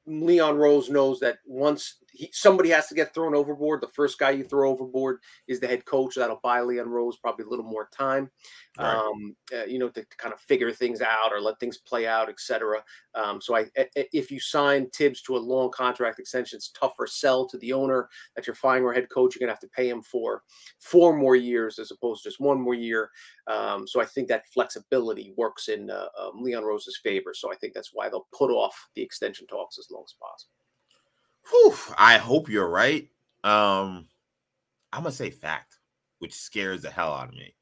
Leon 0.07 0.57
Rose 0.57 0.91
knows 0.91 1.21
that 1.21 1.39
once 1.47 1.97
he, 2.13 2.31
somebody 2.33 2.71
has 2.71 2.89
to 2.89 2.95
get 2.95 3.15
thrown 3.15 3.35
overboard, 3.35 3.81
the 3.81 3.89
first 3.89 4.19
guy 4.19 4.31
you 4.31 4.45
throw 4.45 4.71
overboard 4.71 5.19
is 5.47 5.61
the 5.61 5.67
head 5.67 5.85
coach. 5.85 6.15
That'll 6.15 6.41
buy 6.43 6.61
Leon 6.61 6.89
Rose 6.89 7.17
probably 7.17 7.45
a 7.45 7.49
little 7.49 7.65
more 7.65 7.89
time, 7.93 8.31
right. 8.79 8.95
um, 8.95 9.37
uh, 9.55 9.65
you 9.65 9.79
know, 9.79 9.89
to, 9.89 10.03
to, 10.03 10.17
kind 10.17 10.35
of 10.35 10.41
figure 10.41 10.73
things 10.73 11.01
out 11.01 11.33
or 11.33 11.41
let 11.41 11.59
things 11.61 11.79
play 11.79 12.07
out, 12.07 12.29
etc. 12.29 12.83
Um, 13.15 13.41
so 13.41 13.57
I, 13.57 13.67
if 13.95 14.31
you 14.31 14.41
sign 14.41 14.89
Thibs 14.91 15.23
to 15.23 15.37
a 15.37 15.39
long 15.39 15.71
contract 15.71 16.19
extension, 16.19 16.57
it's 16.57 16.71
tougher 16.71 17.07
sell 17.07 17.47
to 17.49 17.59
the 17.59 17.73
owner 17.73 18.09
that 18.37 18.47
you're 18.47 18.55
firing 18.55 18.85
our 18.85 18.93
head 18.93 19.09
coach. 19.11 19.35
You're 19.35 19.47
gonna 19.47 19.53
have 19.53 19.61
to 19.61 19.69
pay 19.69 19.89
him 19.89 20.03
for 20.03 20.43
four 20.79 21.17
more 21.17 21.37
years 21.37 21.79
as 21.79 21.91
opposed 21.91 22.23
to 22.23 22.29
just 22.29 22.41
one 22.41 22.61
more 22.61 22.75
year. 22.75 23.11
Um, 23.47 23.87
so 23.87 24.01
I 24.01 24.05
think 24.05 24.29
that 24.29 24.47
flexibility 24.49 25.33
works 25.37 25.69
in 25.69 25.91
uh, 25.91 26.07
um, 26.21 26.43
Leon 26.43 26.65
Rose's 26.65 27.01
favor. 27.03 27.33
So 27.35 27.53
I 27.53 27.57
think 27.57 27.75
that's 27.75 27.91
why 27.93 28.09
they'll 28.09 28.29
put 28.37 28.51
off 28.51 28.89
the 28.95 29.03
extension 29.03 29.47
talks 29.47 29.79
as 29.79 29.89
long 29.91 30.05
as 30.07 30.15
possible. 30.21 30.60
Whew, 31.49 31.75
I 31.97 32.19
hope 32.19 32.49
you're 32.49 32.69
right. 32.69 33.09
Um, 33.45 34.07
I'm 34.93 35.03
gonna 35.03 35.13
say 35.13 35.31
fact, 35.31 35.79
which 36.19 36.35
scares 36.35 36.83
the 36.83 36.91
hell 36.91 37.13
out 37.13 37.29
of 37.29 37.35
me. 37.35 37.55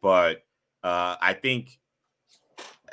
But 0.00 0.44
uh, 0.82 1.16
I 1.20 1.32
think 1.34 1.78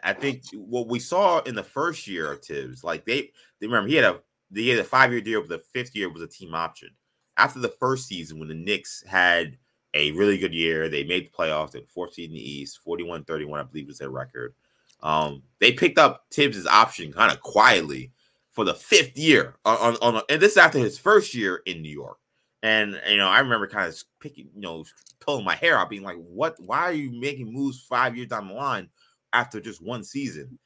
I 0.04 0.14
think 0.14 0.44
what 0.54 0.88
we 0.88 1.00
saw 1.00 1.40
in 1.42 1.56
the 1.56 1.64
first 1.64 2.08
year 2.08 2.32
of 2.32 2.44
Thibs, 2.44 2.84
like 2.84 3.06
they, 3.06 3.32
they 3.60 3.68
remember 3.68 3.90
he 3.90 3.96
had 3.96 4.06
a 4.06 4.20
he 4.54 4.70
had 4.70 4.80
a 4.80 4.84
five 4.84 5.12
year 5.12 5.22
deal, 5.22 5.42
but 5.42 5.50
the 5.50 5.60
fifth 5.60 5.96
year 5.96 6.10
was 6.10 6.22
a 6.22 6.28
team 6.28 6.56
option. 6.56 6.90
After 7.38 7.60
the 7.60 7.70
first 7.70 8.08
season, 8.08 8.40
when 8.40 8.50
the 8.50 8.56
Knicks 8.56 9.04
had 9.08 9.58
a 9.94 10.12
really 10.14 10.38
good 10.38 10.54
year, 10.54 10.90
they 10.90 11.04
made 11.04 11.28
the 11.28 11.32
playoffs 11.32 11.76
at 11.76 11.88
14 11.90 12.26
in 12.26 12.34
the 12.34 12.52
East, 12.52 12.80
41 12.84 13.24
31, 13.24 13.60
I 13.60 13.64
believe 13.64 13.88
was 13.88 14.00
their 14.00 14.10
record. 14.10 14.54
Um, 15.02 15.44
they 15.60 15.72
picked 15.72 15.98
up 15.98 16.26
Thibs' 16.32 16.68
option 16.68 17.14
kind 17.14 17.32
of 17.32 17.42
quietly 17.42 18.12
for 18.52 18.66
the 18.66 18.74
fifth 18.74 19.18
year 19.18 19.56
on, 19.66 19.96
on, 20.02 20.16
on 20.16 20.22
and 20.30 20.42
this 20.42 20.58
after 20.58 20.80
his 20.80 20.98
first 20.98 21.34
year 21.34 21.62
in 21.66 21.82
New 21.82 21.92
York. 21.92 22.18
And 22.64 23.00
you 23.10 23.18
know, 23.18 23.28
I 23.28 23.40
remember 23.40 23.68
kind 23.68 23.88
of 23.88 24.04
picking, 24.20 24.50
you 24.54 24.62
know, 24.62 24.86
pulling 25.20 25.46
my 25.46 25.56
hair 25.56 25.78
out, 25.78 25.90
being 25.90 26.04
like, 26.04 26.18
"What? 26.18 26.60
Why 26.60 26.80
are 26.82 26.94
you 26.94 27.12
making 27.12 27.52
moves 27.52 27.82
five 27.82 28.16
years 28.16 28.30
down 28.30 28.48
the 28.48 28.54
line 28.54 28.90
after 29.34 29.60
just 29.60 29.82
one 29.82 30.04
season?" 30.04 30.60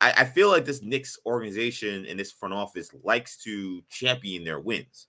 I, 0.00 0.12
I 0.18 0.24
feel 0.24 0.48
like 0.48 0.64
this 0.64 0.82
Knicks 0.82 1.18
organization 1.26 2.06
and 2.06 2.18
this 2.18 2.32
front 2.32 2.54
office 2.54 2.90
likes 3.02 3.36
to 3.44 3.82
champion 3.88 4.44
their 4.44 4.60
wins, 4.60 5.08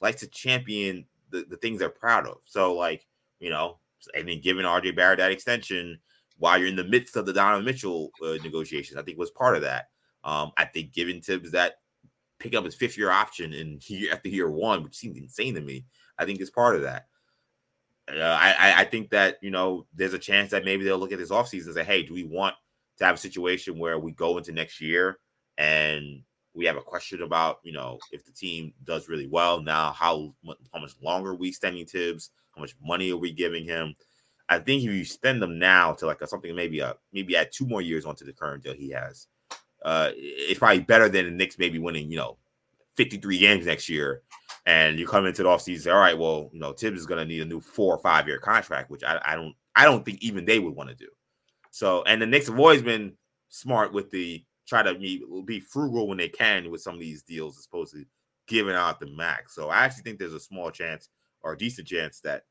likes 0.00 0.20
to 0.20 0.28
champion 0.28 1.06
the, 1.30 1.44
the 1.48 1.56
things 1.56 1.80
they're 1.80 1.90
proud 1.90 2.26
of. 2.26 2.38
So, 2.44 2.74
like, 2.74 3.06
you 3.40 3.50
know, 3.50 3.78
and 4.14 4.28
then 4.28 4.40
giving 4.40 4.64
RJ 4.64 4.96
Barrett 4.96 5.18
that 5.18 5.32
extension 5.32 5.98
while 6.38 6.58
you're 6.58 6.68
in 6.68 6.76
the 6.76 6.84
midst 6.84 7.16
of 7.16 7.26
the 7.26 7.32
Donovan 7.32 7.64
Mitchell 7.64 8.10
uh, 8.24 8.36
negotiations, 8.42 8.98
I 8.98 9.02
think 9.02 9.18
was 9.18 9.30
part 9.30 9.56
of 9.56 9.62
that. 9.62 9.88
Um, 10.24 10.52
I 10.56 10.64
think 10.64 10.92
giving 10.92 11.20
Thibs 11.20 11.52
that 11.52 11.74
pick 12.38 12.54
up 12.54 12.64
his 12.64 12.74
fifth 12.74 12.98
year 12.98 13.10
option 13.10 13.52
in 13.52 13.78
year 13.86 14.12
after 14.12 14.28
year 14.28 14.50
one, 14.50 14.82
which 14.82 14.96
seems 14.96 15.18
insane 15.18 15.54
to 15.54 15.60
me, 15.60 15.86
I 16.18 16.24
think 16.24 16.40
is 16.40 16.50
part 16.50 16.76
of 16.76 16.82
that. 16.82 17.06
Uh, 18.08 18.22
I, 18.22 18.74
I 18.78 18.84
think 18.84 19.10
that 19.10 19.36
you 19.40 19.50
know 19.50 19.86
there's 19.94 20.14
a 20.14 20.18
chance 20.18 20.50
that 20.50 20.64
maybe 20.64 20.84
they'll 20.84 20.98
look 20.98 21.12
at 21.12 21.18
this 21.18 21.30
offseason 21.30 21.66
and 21.66 21.74
say, 21.74 21.84
hey, 21.84 22.02
do 22.02 22.12
we 22.12 22.24
want 22.24 22.56
to 22.98 23.04
have 23.04 23.14
a 23.14 23.18
situation 23.18 23.78
where 23.78 23.98
we 23.98 24.12
go 24.12 24.36
into 24.36 24.52
next 24.52 24.80
year 24.80 25.18
and 25.58 26.22
we 26.54 26.64
have 26.64 26.76
a 26.76 26.82
question 26.82 27.22
about 27.22 27.58
you 27.62 27.72
know 27.72 27.98
if 28.12 28.24
the 28.24 28.32
team 28.32 28.72
does 28.84 29.08
really 29.08 29.26
well 29.26 29.60
now. 29.60 29.92
How 29.92 30.34
how 30.72 30.80
much 30.80 30.92
longer 31.02 31.30
are 31.30 31.36
we 31.36 31.48
extending 31.48 31.86
Thibs, 31.86 32.30
How 32.54 32.60
much 32.60 32.74
money 32.82 33.12
are 33.12 33.16
we 33.16 33.32
giving 33.32 33.64
him? 33.64 33.94
I 34.48 34.58
think 34.58 34.82
if 34.82 34.90
you 34.90 35.04
spend 35.04 35.40
them 35.40 35.58
now 35.58 35.92
to 35.94 36.06
like 36.06 36.20
a, 36.22 36.26
something 36.26 36.54
maybe 36.54 36.80
a 36.80 36.96
maybe 37.12 37.36
add 37.36 37.50
two 37.52 37.66
more 37.66 37.82
years 37.82 38.04
onto 38.04 38.24
the 38.24 38.32
current 38.32 38.64
deal 38.64 38.74
he 38.74 38.90
has, 38.90 39.28
uh, 39.84 40.10
it's 40.14 40.58
probably 40.58 40.80
better 40.80 41.08
than 41.08 41.24
the 41.26 41.30
Knicks 41.30 41.58
maybe 41.58 41.78
winning 41.78 42.10
you 42.10 42.16
know 42.16 42.36
53 42.96 43.38
games 43.38 43.66
next 43.66 43.88
year, 43.88 44.22
and 44.66 44.98
you 44.98 45.06
come 45.06 45.26
into 45.26 45.42
the 45.42 45.48
offseason 45.48 45.80
say, 45.80 45.90
all 45.90 45.98
right, 45.98 46.18
well 46.18 46.50
you 46.52 46.60
know 46.60 46.72
Thibs 46.72 47.00
is 47.00 47.06
going 47.06 47.18
to 47.18 47.24
need 47.24 47.42
a 47.42 47.46
new 47.46 47.60
four 47.60 47.94
or 47.94 47.98
five 47.98 48.26
year 48.26 48.38
contract, 48.38 48.90
which 48.90 49.04
I, 49.04 49.20
I 49.24 49.34
don't 49.34 49.54
I 49.74 49.84
don't 49.84 50.04
think 50.04 50.22
even 50.22 50.44
they 50.44 50.58
would 50.58 50.74
want 50.74 50.90
to 50.90 50.94
do. 50.94 51.08
So 51.70 52.02
and 52.04 52.20
the 52.20 52.26
Knicks 52.26 52.48
have 52.48 52.58
always 52.58 52.82
been 52.82 53.12
smart 53.48 53.92
with 53.92 54.10
the 54.10 54.44
try 54.70 54.82
to 54.84 54.94
be, 54.94 55.22
be 55.44 55.60
frugal 55.60 56.06
when 56.06 56.16
they 56.16 56.28
can 56.28 56.70
with 56.70 56.80
some 56.80 56.94
of 56.94 57.00
these 57.00 57.22
deals 57.22 57.58
as 57.58 57.66
opposed 57.66 57.92
to 57.92 58.04
giving 58.46 58.74
out 58.74 59.00
the 59.00 59.06
max. 59.06 59.54
So 59.54 59.68
I 59.68 59.84
actually 59.84 60.04
think 60.04 60.18
there's 60.18 60.32
a 60.32 60.40
small 60.40 60.70
chance 60.70 61.08
or 61.42 61.52
a 61.52 61.58
decent 61.58 61.88
chance 61.88 62.20
that 62.20 62.44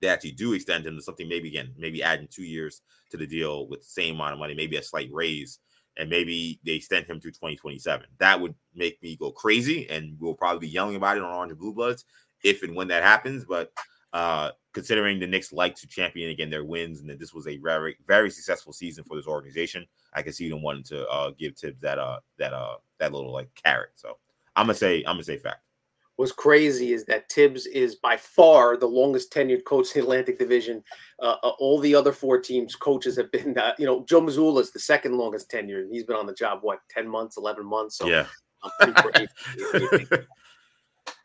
they 0.00 0.08
actually 0.08 0.32
do 0.32 0.52
extend 0.52 0.86
him 0.86 0.96
to 0.96 1.02
something 1.02 1.28
maybe 1.28 1.48
again, 1.48 1.74
maybe 1.76 2.02
adding 2.02 2.28
two 2.30 2.44
years 2.44 2.82
to 3.10 3.16
the 3.16 3.26
deal 3.26 3.66
with 3.66 3.80
the 3.80 3.86
same 3.86 4.14
amount 4.14 4.34
of 4.34 4.38
money, 4.38 4.54
maybe 4.54 4.76
a 4.76 4.82
slight 4.82 5.08
raise, 5.12 5.58
and 5.96 6.10
maybe 6.10 6.60
they 6.64 6.72
extend 6.72 7.06
him 7.06 7.20
through 7.20 7.32
2027. 7.32 8.06
That 8.18 8.40
would 8.40 8.54
make 8.74 9.02
me 9.02 9.16
go 9.16 9.30
crazy, 9.30 9.88
and 9.88 10.16
we'll 10.20 10.34
probably 10.34 10.66
be 10.66 10.72
yelling 10.72 10.96
about 10.96 11.16
it 11.16 11.22
on 11.22 11.32
Orange 11.32 11.50
and 11.52 11.58
Blue 11.58 11.72
Bloods 11.72 12.04
if 12.42 12.62
and 12.62 12.74
when 12.74 12.88
that 12.88 13.02
happens. 13.02 13.44
But 13.44 13.72
uh 14.12 14.50
considering 14.72 15.18
the 15.18 15.26
Knicks 15.26 15.52
like 15.52 15.74
to 15.76 15.86
champion 15.86 16.30
again 16.30 16.50
their 16.50 16.64
wins 16.64 17.00
and 17.00 17.08
that 17.08 17.18
this 17.18 17.32
was 17.32 17.46
a 17.46 17.56
very, 17.58 17.96
very 18.06 18.30
successful 18.30 18.72
season 18.72 19.04
for 19.04 19.16
this 19.16 19.26
organization, 19.26 19.86
I 20.12 20.22
can 20.22 20.32
see 20.32 20.48
them 20.48 20.62
wanting 20.62 20.84
to 20.84 21.06
uh 21.08 21.30
give 21.38 21.56
Thibs 21.56 21.80
that 21.80 21.98
uh 21.98 22.20
that 22.38 22.52
uh 22.52 22.76
that 22.98 23.12
little 23.12 23.32
like 23.32 23.48
carrot. 23.54 23.90
So 23.94 24.18
I'm 24.56 24.66
gonna 24.66 24.74
say 24.74 24.98
I'm 24.98 25.14
gonna 25.14 25.24
say 25.24 25.38
fact 25.38 25.62
what's 26.16 26.32
crazy 26.32 26.92
is 26.92 27.04
that 27.06 27.30
Thibs 27.30 27.66
is 27.66 27.96
by 27.96 28.16
far 28.16 28.76
the 28.76 28.86
longest 28.86 29.32
tenured 29.32 29.64
coach 29.64 29.94
in 29.94 30.00
the 30.00 30.04
Atlantic 30.06 30.38
Division. 30.38 30.82
Uh, 31.20 31.36
uh, 31.42 31.52
all 31.58 31.78
the 31.80 31.94
other 31.94 32.12
four 32.12 32.40
teams 32.40 32.76
coaches 32.76 33.16
have 33.16 33.30
been, 33.32 33.56
uh, 33.58 33.72
you 33.78 33.86
know, 33.86 34.04
Joe 34.08 34.20
Mazzulla 34.20 34.60
is 34.60 34.70
the 34.70 34.80
second 34.80 35.16
longest 35.16 35.50
tenured. 35.50 35.90
He's 35.90 36.04
been 36.04 36.16
on 36.16 36.26
the 36.26 36.34
job 36.34 36.60
what 36.62 36.80
ten 36.88 37.08
months, 37.08 37.36
eleven 37.36 37.66
months. 37.66 37.98
So 37.98 38.06
yeah. 38.06 38.26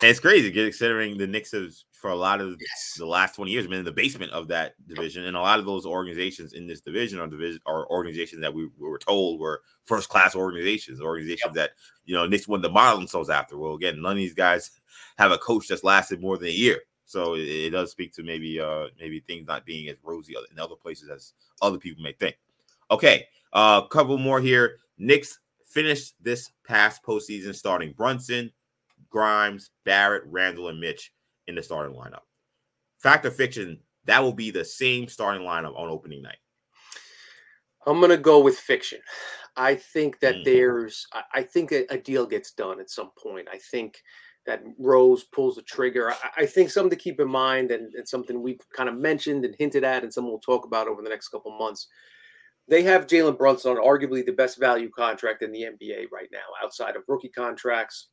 And 0.02 0.10
it's 0.10 0.20
crazy 0.20 0.52
considering 0.52 1.18
the 1.18 1.28
Knicks 1.28 1.52
have, 1.52 1.74
for 1.92 2.10
a 2.10 2.16
lot 2.16 2.40
of 2.40 2.56
yes. 2.60 2.96
the 2.98 3.06
last 3.06 3.36
20 3.36 3.52
years, 3.52 3.68
been 3.68 3.80
in 3.80 3.86
the 3.86 3.92
basement 3.92 4.32
of 4.32 4.48
that 4.48 4.76
division. 4.88 5.26
And 5.26 5.36
a 5.36 5.42
lot 5.42 5.60
of 5.60 5.66
those 5.66 5.86
organizations 5.86 6.54
in 6.54 6.68
this 6.68 6.80
division 6.80 7.20
are 7.20 7.28
division 7.28 7.60
are 7.66 7.86
organizations 7.90 8.42
that 8.42 8.54
we, 8.54 8.70
we 8.80 8.88
were 8.88 8.98
told 8.98 9.42
were 9.42 9.62
first 9.84 10.08
class 10.08 10.36
organizations, 10.36 11.02
organizations 11.02 11.54
yep. 11.54 11.54
that, 11.56 11.72
you 12.06 12.16
know, 12.16 12.26
Knicks 12.26 12.48
wanted 12.48 12.64
to 12.64 12.70
model 12.70 12.98
themselves 12.98 13.30
after. 13.30 13.58
Well, 13.58 13.74
again, 13.74 14.02
none 14.02 14.14
of 14.14 14.18
these 14.18 14.34
guys 14.34 14.72
have 15.18 15.32
a 15.32 15.38
coach 15.38 15.68
that's 15.68 15.84
lasted 15.84 16.22
more 16.22 16.38
than 16.38 16.48
a 16.48 16.52
year. 16.52 16.80
So 17.04 17.34
it, 17.34 17.42
it 17.42 17.70
does 17.72 17.92
speak 17.92 18.14
to 18.14 18.24
maybe 18.24 18.60
uh 18.60 18.86
maybe 19.00 19.20
things 19.20 19.48
not 19.48 19.66
being 19.66 19.90
as 19.90 19.98
rosy 20.04 20.36
in 20.52 20.60
other 20.60 20.76
places 20.76 21.10
as 21.10 21.34
other 21.62 21.80
people 21.80 22.04
may 22.04 22.14
think. 22.14 22.38
Okay, 22.92 23.28
a 23.54 23.58
uh, 23.58 23.88
couple 23.88 24.18
more 24.18 24.40
here. 24.40 24.78
Knicks 24.98 25.40
finished 25.66 26.16
this 26.22 26.52
past 26.66 27.04
postseason 27.04 27.54
starting 27.54 27.94
Brunson, 27.94 28.52
Grimes, 29.10 29.72
Barrett, 29.86 30.24
Randle, 30.28 30.70
and 30.70 30.80
Mitch 30.80 31.12
in 31.48 31.56
the 31.56 31.64
starting 31.64 31.96
lineup. 31.96 32.22
Fact 33.02 33.26
or 33.26 33.32
fiction, 33.32 33.80
that 34.06 34.22
will 34.22 34.34
be 34.34 34.52
the 34.52 34.66
same 34.66 35.08
starting 35.08 35.44
lineup 35.44 35.78
on 35.78 35.90
opening 35.90 36.22
night. 36.22 36.38
I'm 37.86 38.00
going 38.00 38.10
to 38.10 38.18
go 38.18 38.40
with 38.40 38.58
fiction. 38.58 39.00
I 39.56 39.76
think 39.76 40.20
that 40.20 40.36
mm. 40.36 40.46
there's, 40.46 41.06
I 41.34 41.44
think 41.44 41.72
a, 41.72 41.98
deal 41.98 42.26
gets 42.26 42.52
done 42.52 42.80
at 42.80 42.90
some 42.90 43.12
point. 43.22 43.48
I 43.52 43.58
think 43.72 43.98
that 44.46 44.64
Rose 44.78 45.26
pulls 45.26 45.56
the 45.56 45.62
trigger. 45.64 46.12
I, 46.12 46.16
I 46.38 46.46
think 46.46 46.70
something 46.70 46.90
to 46.90 46.96
keep 46.96 47.20
in 47.20 47.30
mind 47.30 47.72
and, 47.72 47.94
and, 47.94 48.08
something 48.08 48.42
we've 48.42 48.62
kind 48.76 48.90
of 48.90 48.96
mentioned 48.96 49.46
and 49.46 49.56
hinted 49.58 49.84
at, 49.84 50.04
and 50.04 50.14
something 50.14 50.32
we'll 50.32 50.40
talk 50.40 50.66
about 50.66 50.88
over 50.88 51.02
the 51.02 51.10
next 51.10 51.30
couple 51.30 51.58
months. 51.58 51.88
They 52.68 52.84
have 52.84 53.08
Jalen 53.08 53.38
Brunson 53.38 53.78
on 53.78 53.84
arguably 53.84 54.26
the 54.26 54.32
best 54.32 54.60
value 54.60 54.90
contract 54.90 55.42
in 55.42 55.52
the 55.52 55.64
NBA 55.64 56.06
right 56.12 56.30
now, 56.32 56.40
outside 56.64 56.96
of 56.96 57.04
rookie 57.08 57.30
contracts, 57.30 58.10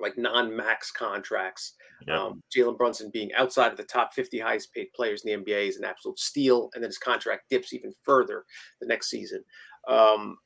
like 0.00 0.16
non-max 0.16 0.90
contracts. 0.90 1.74
Yep. 2.06 2.16
Um, 2.16 2.42
Jalen 2.54 2.78
Brunson 2.78 3.10
being 3.12 3.32
outside 3.34 3.72
of 3.72 3.76
the 3.76 3.84
top 3.84 4.14
50 4.14 4.38
highest 4.38 4.72
paid 4.72 4.88
players 4.94 5.24
in 5.24 5.42
the 5.44 5.52
NBA 5.52 5.68
is 5.68 5.76
an 5.76 5.84
absolute 5.84 6.18
steal, 6.18 6.70
and 6.74 6.82
then 6.82 6.88
his 6.88 6.98
contract 6.98 7.48
dips 7.50 7.72
even 7.72 7.92
further 8.02 8.44
the 8.80 8.86
next 8.86 9.10
season. 9.10 9.42
Um, 9.88 10.38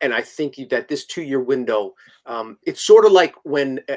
and 0.00 0.14
I 0.14 0.22
think 0.22 0.56
that 0.70 0.88
this 0.88 1.06
two-year 1.06 1.40
window, 1.40 1.94
um, 2.26 2.58
it's 2.64 2.84
sort 2.84 3.04
of 3.04 3.12
like 3.12 3.34
when, 3.44 3.80
uh, 3.88 3.96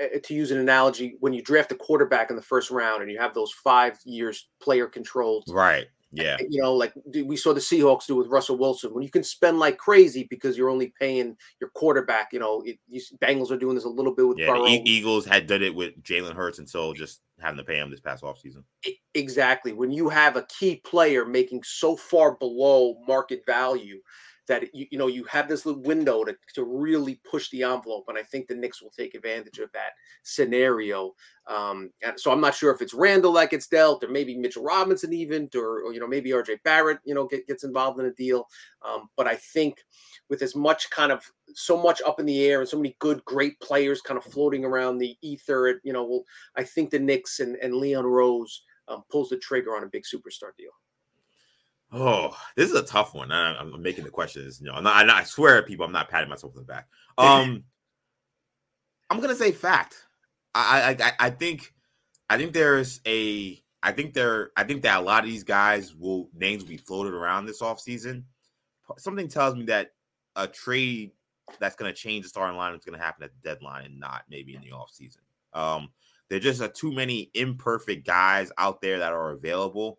uh, 0.00 0.18
to 0.22 0.34
use 0.34 0.50
an 0.52 0.58
analogy, 0.58 1.16
when 1.20 1.32
you 1.32 1.42
draft 1.42 1.72
a 1.72 1.74
quarterback 1.74 2.30
in 2.30 2.36
the 2.36 2.42
first 2.42 2.70
round 2.70 3.02
and 3.02 3.10
you 3.10 3.18
have 3.18 3.34
those 3.34 3.52
five 3.52 3.98
years 4.04 4.48
player 4.62 4.86
controlled, 4.86 5.44
right? 5.48 5.86
Yeah. 6.12 6.36
You 6.48 6.60
know, 6.60 6.74
like 6.74 6.92
we 7.24 7.36
saw 7.36 7.52
the 7.52 7.60
Seahawks 7.60 8.06
do 8.06 8.16
with 8.16 8.26
Russell 8.26 8.58
Wilson. 8.58 8.92
When 8.92 9.02
you 9.02 9.10
can 9.10 9.22
spend 9.22 9.58
like 9.58 9.78
crazy 9.78 10.26
because 10.28 10.58
you're 10.58 10.70
only 10.70 10.92
paying 10.98 11.36
your 11.60 11.70
quarterback, 11.70 12.30
you 12.32 12.40
know, 12.40 12.62
it, 12.64 12.78
you, 12.88 13.00
Bengals 13.22 13.50
are 13.50 13.56
doing 13.56 13.76
this 13.76 13.84
a 13.84 13.88
little 13.88 14.14
bit 14.14 14.26
with 14.26 14.38
yeah, 14.38 14.46
Burrow. 14.46 14.64
The 14.64 14.82
Eagles 14.90 15.24
had 15.24 15.46
done 15.46 15.62
it 15.62 15.74
with 15.74 16.02
Jalen 16.02 16.34
Hurts 16.34 16.58
until 16.58 16.92
just 16.94 17.20
having 17.38 17.58
to 17.58 17.64
pay 17.64 17.78
him 17.78 17.90
this 17.90 18.00
past 18.00 18.24
offseason. 18.24 18.64
Exactly. 19.14 19.72
When 19.72 19.92
you 19.92 20.08
have 20.08 20.36
a 20.36 20.46
key 20.46 20.76
player 20.84 21.24
making 21.24 21.62
so 21.62 21.96
far 21.96 22.36
below 22.36 22.96
market 23.06 23.42
value, 23.46 24.00
that 24.50 24.74
you, 24.74 24.86
you 24.90 24.98
know 24.98 25.06
you 25.06 25.22
have 25.24 25.48
this 25.48 25.64
little 25.64 25.80
window 25.82 26.24
to, 26.24 26.36
to 26.54 26.64
really 26.64 27.20
push 27.30 27.48
the 27.50 27.62
envelope 27.62 28.04
and 28.08 28.18
i 28.18 28.22
think 28.22 28.48
the 28.48 28.54
knicks 28.54 28.82
will 28.82 28.90
take 28.90 29.14
advantage 29.14 29.58
of 29.58 29.70
that 29.72 29.92
scenario. 30.24 31.14
Um, 31.46 31.90
and 32.02 32.18
so 32.18 32.32
i'm 32.32 32.40
not 32.40 32.56
sure 32.56 32.72
if 32.74 32.82
it's 32.82 32.92
randle 32.92 33.32
that 33.34 33.50
gets 33.50 33.68
dealt 33.68 34.02
or 34.02 34.08
maybe 34.08 34.36
mitchell 34.36 34.64
robinson 34.64 35.12
even 35.12 35.48
or, 35.54 35.82
or 35.82 35.94
you 35.94 36.00
know 36.00 36.06
maybe 36.08 36.30
rj 36.30 36.62
barrett 36.64 36.98
you 37.04 37.14
know 37.14 37.26
get, 37.26 37.46
gets 37.46 37.64
involved 37.64 38.00
in 38.00 38.06
a 38.06 38.12
deal. 38.12 38.46
Um, 38.84 39.08
but 39.16 39.28
i 39.28 39.36
think 39.36 39.78
with 40.28 40.42
as 40.42 40.56
much 40.56 40.90
kind 40.90 41.12
of 41.12 41.24
so 41.54 41.80
much 41.80 42.02
up 42.02 42.18
in 42.18 42.26
the 42.26 42.44
air 42.44 42.60
and 42.60 42.68
so 42.68 42.76
many 42.76 42.96
good 42.98 43.24
great 43.24 43.58
players 43.60 44.02
kind 44.02 44.18
of 44.18 44.24
floating 44.24 44.64
around 44.64 44.98
the 44.98 45.16
ether 45.22 45.80
you 45.84 45.92
know 45.92 46.04
well, 46.04 46.24
i 46.56 46.64
think 46.64 46.90
the 46.90 46.98
knicks 46.98 47.38
and, 47.38 47.56
and 47.56 47.74
leon 47.74 48.04
rose 48.04 48.62
um, 48.88 49.04
pulls 49.12 49.28
the 49.28 49.36
trigger 49.36 49.76
on 49.76 49.84
a 49.84 49.88
big 49.88 50.02
superstar 50.02 50.50
deal 50.58 50.72
Oh, 51.92 52.36
this 52.56 52.70
is 52.70 52.76
a 52.76 52.84
tough 52.84 53.14
one. 53.14 53.32
I, 53.32 53.60
am 53.60 53.82
making 53.82 54.04
the 54.04 54.10
questions. 54.10 54.60
You 54.60 54.66
know, 54.68 54.74
I'm 54.74 54.84
not, 54.84 55.10
I 55.10 55.24
swear, 55.24 55.62
people, 55.62 55.84
I'm 55.84 55.92
not 55.92 56.08
patting 56.08 56.28
myself 56.28 56.52
on 56.56 56.62
the 56.62 56.66
back. 56.66 56.86
Um, 57.18 57.64
I'm 59.10 59.20
gonna 59.20 59.34
say 59.34 59.52
fact. 59.52 60.06
I, 60.54 60.96
I, 60.98 61.12
I 61.26 61.30
think, 61.30 61.74
I 62.30 62.38
think 62.38 62.54
there's 62.54 63.00
a, 63.06 63.62
I 63.82 63.92
think 63.92 64.14
there, 64.14 64.52
I 64.56 64.64
think 64.64 64.82
that 64.82 64.98
a 64.98 65.02
lot 65.02 65.22
of 65.22 65.28
these 65.28 65.44
guys 65.44 65.94
will 65.94 66.30
names 66.34 66.62
will 66.62 66.70
be 66.70 66.78
floated 66.78 67.12
around 67.12 67.44
this 67.44 67.60
offseason. 67.60 68.22
Something 68.96 69.28
tells 69.28 69.54
me 69.54 69.64
that 69.66 69.90
a 70.34 70.46
trade 70.46 71.10
that's 71.58 71.76
gonna 71.76 71.92
change 71.92 72.22
the 72.22 72.30
starting 72.30 72.56
line 72.56 72.74
is 72.74 72.84
gonna 72.86 72.96
happen 72.96 73.24
at 73.24 73.32
the 73.32 73.48
deadline 73.48 73.84
and 73.84 74.00
not 74.00 74.22
maybe 74.30 74.54
in 74.54 74.62
the 74.62 74.70
offseason. 74.70 75.18
Um, 75.52 75.90
there 76.30 76.40
just 76.40 76.62
are 76.62 76.68
too 76.68 76.92
many 76.92 77.30
imperfect 77.34 78.06
guys 78.06 78.50
out 78.56 78.80
there 78.80 79.00
that 79.00 79.12
are 79.12 79.32
available 79.32 79.98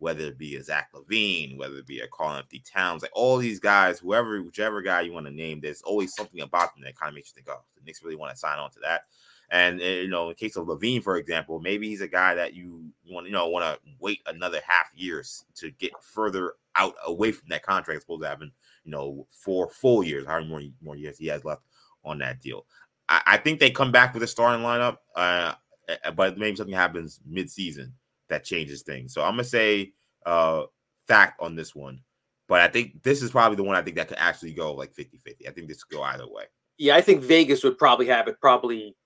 whether 0.00 0.24
it 0.24 0.38
be 0.38 0.56
a 0.56 0.62
Zach 0.62 0.88
LaVine, 0.94 1.58
whether 1.58 1.76
it 1.76 1.86
be 1.86 2.00
a 2.00 2.08
Karl-Anthony 2.08 2.62
Towns, 2.66 3.02
like 3.02 3.12
all 3.14 3.36
these 3.36 3.60
guys, 3.60 3.98
whoever, 3.98 4.42
whichever 4.42 4.80
guy 4.80 5.02
you 5.02 5.12
want 5.12 5.26
to 5.26 5.32
name, 5.32 5.60
there's 5.60 5.82
always 5.82 6.14
something 6.14 6.40
about 6.40 6.74
them 6.74 6.82
that 6.84 6.98
kind 6.98 7.10
of 7.10 7.14
makes 7.14 7.28
you 7.28 7.34
think, 7.34 7.48
oh, 7.50 7.62
the 7.76 7.84
Knicks 7.84 8.02
really 8.02 8.16
want 8.16 8.32
to 8.32 8.38
sign 8.38 8.58
on 8.58 8.70
to 8.70 8.80
that. 8.80 9.02
And 9.50 9.80
eh, 9.82 10.00
you 10.00 10.08
know, 10.08 10.30
in 10.30 10.34
case 10.36 10.56
of 10.56 10.66
LaVine, 10.66 11.02
for 11.02 11.18
example, 11.18 11.60
maybe 11.60 11.88
he's 11.88 12.00
a 12.00 12.08
guy 12.08 12.34
that 12.34 12.54
you 12.54 12.90
want, 13.10 13.26
you 13.26 13.32
know, 13.32 13.48
want 13.48 13.64
to 13.64 13.78
wait 13.98 14.20
another 14.26 14.60
half 14.66 14.90
years 14.94 15.44
to 15.56 15.70
get 15.72 15.92
further 16.02 16.54
out 16.76 16.94
away 17.06 17.30
from 17.30 17.48
that 17.50 17.62
contract, 17.62 17.98
as 17.98 18.04
opposed 18.04 18.22
to 18.22 18.28
having, 18.28 18.52
you 18.84 18.92
know, 18.92 19.26
four 19.30 19.68
full 19.68 20.02
years, 20.02 20.26
however 20.26 20.46
more 20.46 20.62
more 20.80 20.96
years 20.96 21.18
he 21.18 21.26
has 21.26 21.44
left 21.44 21.62
on 22.04 22.18
that 22.18 22.40
deal. 22.40 22.64
I, 23.08 23.20
I 23.26 23.36
think 23.36 23.60
they 23.60 23.70
come 23.70 23.92
back 23.92 24.14
with 24.14 24.22
a 24.22 24.26
starting 24.26 24.64
lineup, 24.64 24.98
uh, 25.14 25.52
eh, 25.88 26.10
but 26.12 26.38
maybe 26.38 26.56
something 26.56 26.74
happens 26.74 27.20
mid-season 27.26 27.92
that 28.30 28.44
changes 28.44 28.82
things. 28.82 29.12
So 29.12 29.22
I'm 29.22 29.32
gonna 29.32 29.44
say 29.44 29.92
uh 30.24 30.64
fact 31.06 31.40
on 31.40 31.54
this 31.54 31.74
one. 31.74 32.00
But 32.48 32.62
I 32.62 32.68
think 32.68 33.02
this 33.02 33.22
is 33.22 33.30
probably 33.30 33.56
the 33.56 33.62
one 33.62 33.76
I 33.76 33.82
think 33.82 33.96
that 33.96 34.08
could 34.08 34.18
actually 34.18 34.52
go 34.54 34.74
like 34.74 34.92
50-50. 34.92 35.46
I 35.46 35.52
think 35.52 35.68
this 35.68 35.84
could 35.84 35.96
go 35.96 36.02
either 36.02 36.26
way. 36.26 36.44
Yeah, 36.78 36.96
I 36.96 37.00
think 37.00 37.22
Vegas 37.22 37.62
would 37.62 37.78
probably 37.78 38.06
have 38.06 38.26
it 38.26 38.40
probably 38.40 38.96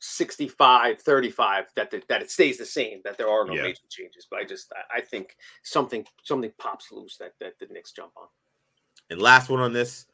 65 0.00 1.00
35 1.00 1.66
that 1.76 1.90
the, 1.90 2.02
that 2.08 2.22
it 2.22 2.30
stays 2.30 2.56
the 2.56 2.64
same 2.64 3.00
that 3.04 3.18
there 3.18 3.28
are 3.28 3.44
no 3.44 3.52
yeah. 3.52 3.62
major 3.62 3.82
changes 3.90 4.26
but 4.30 4.40
i 4.40 4.44
just 4.44 4.72
i 4.94 4.98
think 4.98 5.36
something 5.62 6.06
something 6.22 6.50
pops 6.58 6.90
loose 6.90 7.18
that 7.18 7.34
that 7.38 7.58
the 7.58 7.66
Knicks 7.70 7.92
jump 7.92 8.12
on 8.16 8.26
and 9.10 9.20
last 9.20 9.50
one 9.50 9.60
on 9.60 9.74
this 9.74 10.06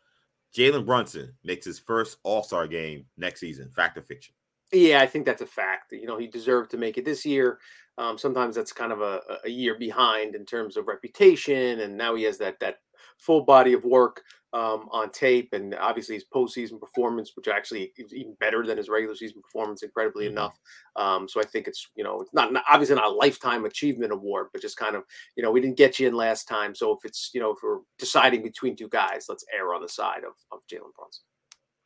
Jalen 0.57 0.87
Brunson 0.87 1.35
makes 1.45 1.67
his 1.67 1.79
first 1.79 2.19
all-star 2.25 2.67
game 2.67 3.07
next 3.17 3.41
season 3.41 3.71
fact 3.71 3.97
or 3.97 4.03
fiction 4.03 4.35
yeah 4.73 5.01
i 5.01 5.07
think 5.07 5.25
that's 5.25 5.43
a 5.43 5.47
fact 5.47 5.93
you 5.93 6.07
know 6.07 6.19
he 6.19 6.27
deserved 6.27 6.73
to 6.73 6.79
make 6.79 6.99
it 6.99 7.05
this 7.05 7.25
year 7.25 7.61
um, 7.99 8.19
sometimes 8.19 8.57
that's 8.57 8.73
kind 8.73 8.93
of 8.93 9.01
a, 9.01 9.21
a 9.45 9.51
year 9.51 9.79
behind 9.79 10.35
in 10.35 10.45
terms 10.45 10.77
of 10.77 10.89
reputation, 10.89 11.81
and 11.81 11.97
now 11.97 12.15
he 12.15 12.25
has 12.25 12.39
that 12.39 12.59
that 12.61 12.77
full 13.19 13.45
body 13.45 13.73
of 13.73 13.85
work. 13.85 14.23
um, 14.57 14.89
on 14.91 15.11
tape, 15.11 15.53
and 15.53 15.75
obviously 15.75 16.15
his 16.15 16.25
postseason 16.35 16.81
performance, 16.81 17.33
which 17.37 17.47
actually 17.47 17.93
is 17.99 18.15
even 18.15 18.35
better 18.41 18.65
than 18.65 18.79
his 18.79 18.89
regular 18.89 19.15
season 19.15 19.43
performance, 19.43 19.83
incredibly 19.83 20.25
mm-hmm. 20.25 20.33
enough. 20.33 20.59
Um, 20.95 21.29
so 21.29 21.41
I 21.41 21.45
think 21.45 21.69
it's 21.69 21.89
you 21.95 22.03
know 22.05 22.21
it's 22.21 22.33
not, 22.33 22.53
not, 22.53 22.65
obviously 22.71 22.95
not 22.95 23.05
a 23.05 23.11
lifetime 23.11 23.67
achievement 23.67 24.13
award, 24.13 24.47
but 24.53 24.63
just 24.63 24.79
kind 24.79 24.97
of 24.97 25.03
you 25.37 25.43
know 25.43 25.51
we 25.51 25.61
didn't 25.61 25.77
get 25.77 25.99
you 25.99 26.09
in 26.09 26.15
last 26.15 26.49
time, 26.49 26.75
so 26.75 26.93
if 26.93 27.05
it's 27.05 27.31
you 27.35 27.41
know 27.41 27.51
if 27.51 27.59
we're 27.63 27.81
deciding 27.99 28.43
between 28.43 28.77
two 28.77 28.89
guys, 28.89 29.27
let's 29.29 29.45
err 29.55 29.75
on 29.75 29.83
the 29.83 29.89
side 29.89 30.25
of 30.25 30.33
of 30.53 30.61
Jalen 30.73 30.95
Brunson. 30.97 31.25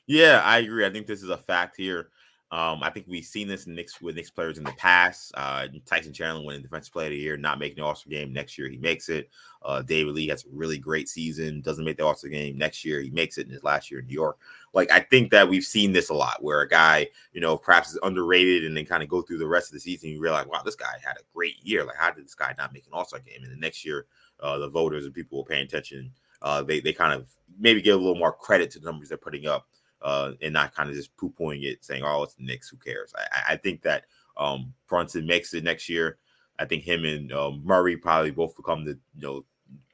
Yeah, 0.06 0.42
I 0.44 0.58
agree. 0.58 0.86
I 0.86 0.90
think 0.90 1.06
this 1.06 1.22
is 1.22 1.30
a 1.30 1.38
fact 1.38 1.76
here. 1.76 2.10
Um, 2.52 2.82
I 2.82 2.90
think 2.90 3.06
we've 3.08 3.24
seen 3.24 3.46
this 3.46 3.66
in 3.66 3.76
Knicks 3.76 4.00
with 4.00 4.16
Knicks 4.16 4.30
players 4.30 4.58
in 4.58 4.64
the 4.64 4.72
past. 4.72 5.30
Uh, 5.36 5.68
Tyson 5.86 6.12
Chandler 6.12 6.44
winning 6.44 6.62
Defensive 6.62 6.92
Player 6.92 7.06
of 7.06 7.12
the 7.12 7.18
Year, 7.18 7.36
not 7.36 7.60
making 7.60 7.76
the 7.76 7.84
All 7.84 7.94
Star 7.94 8.10
game. 8.10 8.32
Next 8.32 8.58
year, 8.58 8.68
he 8.68 8.76
makes 8.76 9.08
it. 9.08 9.30
Uh, 9.62 9.82
David 9.82 10.14
Lee 10.14 10.26
has 10.28 10.44
a 10.44 10.48
really 10.52 10.78
great 10.78 11.08
season, 11.08 11.60
doesn't 11.60 11.84
make 11.84 11.96
the 11.96 12.04
All 12.04 12.16
Star 12.16 12.28
game. 12.28 12.58
Next 12.58 12.84
year, 12.84 13.00
he 13.00 13.10
makes 13.10 13.38
it 13.38 13.46
in 13.46 13.52
his 13.52 13.62
last 13.62 13.88
year 13.88 14.00
in 14.00 14.08
New 14.08 14.14
York. 14.14 14.38
Like, 14.72 14.90
I 14.90 14.98
think 14.98 15.30
that 15.30 15.48
we've 15.48 15.62
seen 15.62 15.92
this 15.92 16.10
a 16.10 16.14
lot 16.14 16.42
where 16.42 16.60
a 16.60 16.68
guy, 16.68 17.08
you 17.32 17.40
know, 17.40 17.56
perhaps 17.56 17.92
is 17.92 17.98
underrated 18.02 18.64
and 18.64 18.76
then 18.76 18.84
kind 18.84 19.04
of 19.04 19.08
go 19.08 19.22
through 19.22 19.38
the 19.38 19.46
rest 19.46 19.68
of 19.68 19.74
the 19.74 19.80
season. 19.80 20.10
You 20.10 20.20
realize, 20.20 20.46
wow, 20.46 20.62
this 20.64 20.76
guy 20.76 20.94
had 21.04 21.18
a 21.18 21.24
great 21.32 21.56
year. 21.62 21.84
Like, 21.84 21.96
how 21.96 22.10
did 22.10 22.24
this 22.24 22.34
guy 22.34 22.52
not 22.58 22.72
make 22.72 22.84
an 22.86 22.92
All 22.92 23.04
Star 23.04 23.20
game? 23.20 23.44
And 23.44 23.52
the 23.52 23.60
next 23.60 23.84
year, 23.84 24.06
uh, 24.40 24.58
the 24.58 24.68
voters 24.68 25.04
and 25.04 25.14
people 25.14 25.38
were 25.38 25.44
paying 25.44 25.62
attention. 25.62 26.10
Uh, 26.42 26.62
they, 26.62 26.80
they 26.80 26.92
kind 26.92 27.12
of 27.12 27.28
maybe 27.60 27.80
give 27.80 27.94
a 27.94 27.98
little 27.98 28.18
more 28.18 28.32
credit 28.32 28.72
to 28.72 28.80
the 28.80 28.86
numbers 28.86 29.08
they're 29.08 29.18
putting 29.18 29.46
up 29.46 29.68
uh, 30.02 30.32
and 30.40 30.52
not 30.52 30.74
kind 30.74 30.88
of 30.88 30.94
just 30.94 31.16
poo 31.16 31.32
pooing 31.38 31.64
it, 31.64 31.84
saying, 31.84 32.02
"Oh, 32.04 32.22
it's 32.22 32.34
the 32.34 32.44
Knicks. 32.44 32.68
Who 32.68 32.76
cares?" 32.76 33.12
I, 33.16 33.54
I 33.54 33.56
think 33.56 33.82
that 33.82 34.04
um, 34.36 34.72
Brunson 34.88 35.26
makes 35.26 35.54
it 35.54 35.64
next 35.64 35.88
year. 35.88 36.18
I 36.58 36.64
think 36.64 36.84
him 36.84 37.04
and 37.04 37.32
um, 37.32 37.62
Murray 37.64 37.96
probably 37.96 38.30
both 38.30 38.56
become 38.56 38.84
the 38.84 38.98
you 39.14 39.22
know 39.22 39.44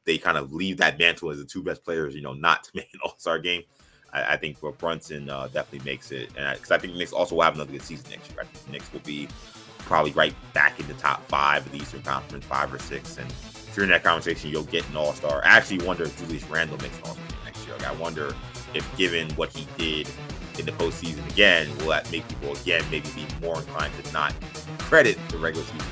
they 0.04 0.18
kind 0.18 0.38
of 0.38 0.52
leave 0.52 0.78
that 0.78 0.98
mantle 0.98 1.30
as 1.30 1.38
the 1.38 1.44
two 1.44 1.62
best 1.62 1.84
players, 1.84 2.14
you 2.14 2.22
know, 2.22 2.32
not 2.32 2.64
to 2.64 2.70
make 2.74 2.92
an 2.94 3.00
All 3.04 3.16
Star 3.18 3.38
game. 3.38 3.62
I, 4.12 4.34
I, 4.34 4.36
think 4.36 4.56
for 4.56 4.72
Brunson 4.72 5.28
uh, 5.28 5.48
definitely 5.48 5.84
makes 5.90 6.12
it, 6.12 6.30
and 6.36 6.56
because 6.56 6.70
I, 6.70 6.76
I, 6.76 6.78
think 6.78 6.92
the 6.92 6.98
Knicks 6.98 7.12
also 7.12 7.34
will 7.34 7.42
have 7.42 7.54
another 7.54 7.72
good 7.72 7.82
season 7.82 8.10
next 8.10 8.30
year. 8.30 8.40
I 8.40 8.44
think 8.44 8.64
the 8.66 8.72
Knicks 8.72 8.92
will 8.92 9.00
be 9.00 9.28
probably 9.80 10.12
right 10.12 10.34
back 10.52 10.78
in 10.80 10.86
the 10.88 10.94
top 10.94 11.26
five 11.28 11.66
of 11.66 11.72
the 11.72 11.78
Eastern 11.78 12.02
Conference, 12.02 12.44
five 12.44 12.72
or 12.72 12.78
six. 12.78 13.18
And 13.18 13.32
in 13.84 13.90
that 13.90 14.02
conversation, 14.02 14.50
you'll 14.50 14.64
get 14.64 14.88
an 14.88 14.96
All 14.96 15.12
Star. 15.12 15.42
I 15.44 15.48
actually 15.48 15.84
wonder 15.84 16.04
if 16.04 16.18
Julius 16.18 16.44
Randle 16.48 16.78
makes 16.78 16.96
an 16.98 17.04
All 17.04 17.14
Star 17.14 17.38
next 17.44 17.66
year. 17.66 17.76
Like, 17.76 17.88
I 17.88 17.92
wonder 17.94 18.34
if 18.76 18.96
given 18.96 19.30
what 19.32 19.50
he 19.50 19.66
did 19.78 20.08
in 20.58 20.66
the 20.66 20.72
postseason 20.72 21.28
again, 21.30 21.68
will 21.78 21.88
that 21.88 22.10
make 22.10 22.26
people 22.28 22.52
again 22.56 22.82
maybe 22.90 23.08
be 23.10 23.26
more 23.40 23.56
inclined 23.58 23.92
to 24.02 24.12
not 24.12 24.34
credit 24.78 25.18
the 25.28 25.38
regular 25.38 25.66
season 25.66 25.88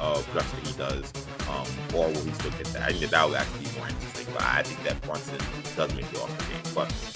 uh, 0.00 0.20
production 0.30 0.58
he 0.64 0.72
does, 0.74 1.12
um, 1.48 1.66
or 1.94 2.06
will 2.08 2.22
he 2.22 2.32
still 2.32 2.50
get 2.52 2.64
that? 2.66 2.82
I 2.82 2.92
think 2.92 3.10
that, 3.10 3.28
would 3.28 3.36
actually 3.36 3.64
be 3.64 3.78
more 3.78 3.88
interesting. 3.88 4.26
But 4.32 4.42
I 4.42 4.62
think 4.62 4.82
that 4.84 5.00
Brunson 5.02 5.38
does 5.74 5.94
make 5.94 6.10
the 6.10 6.20
All-Star 6.20 6.48
game. 6.48 6.72
But 6.74 7.15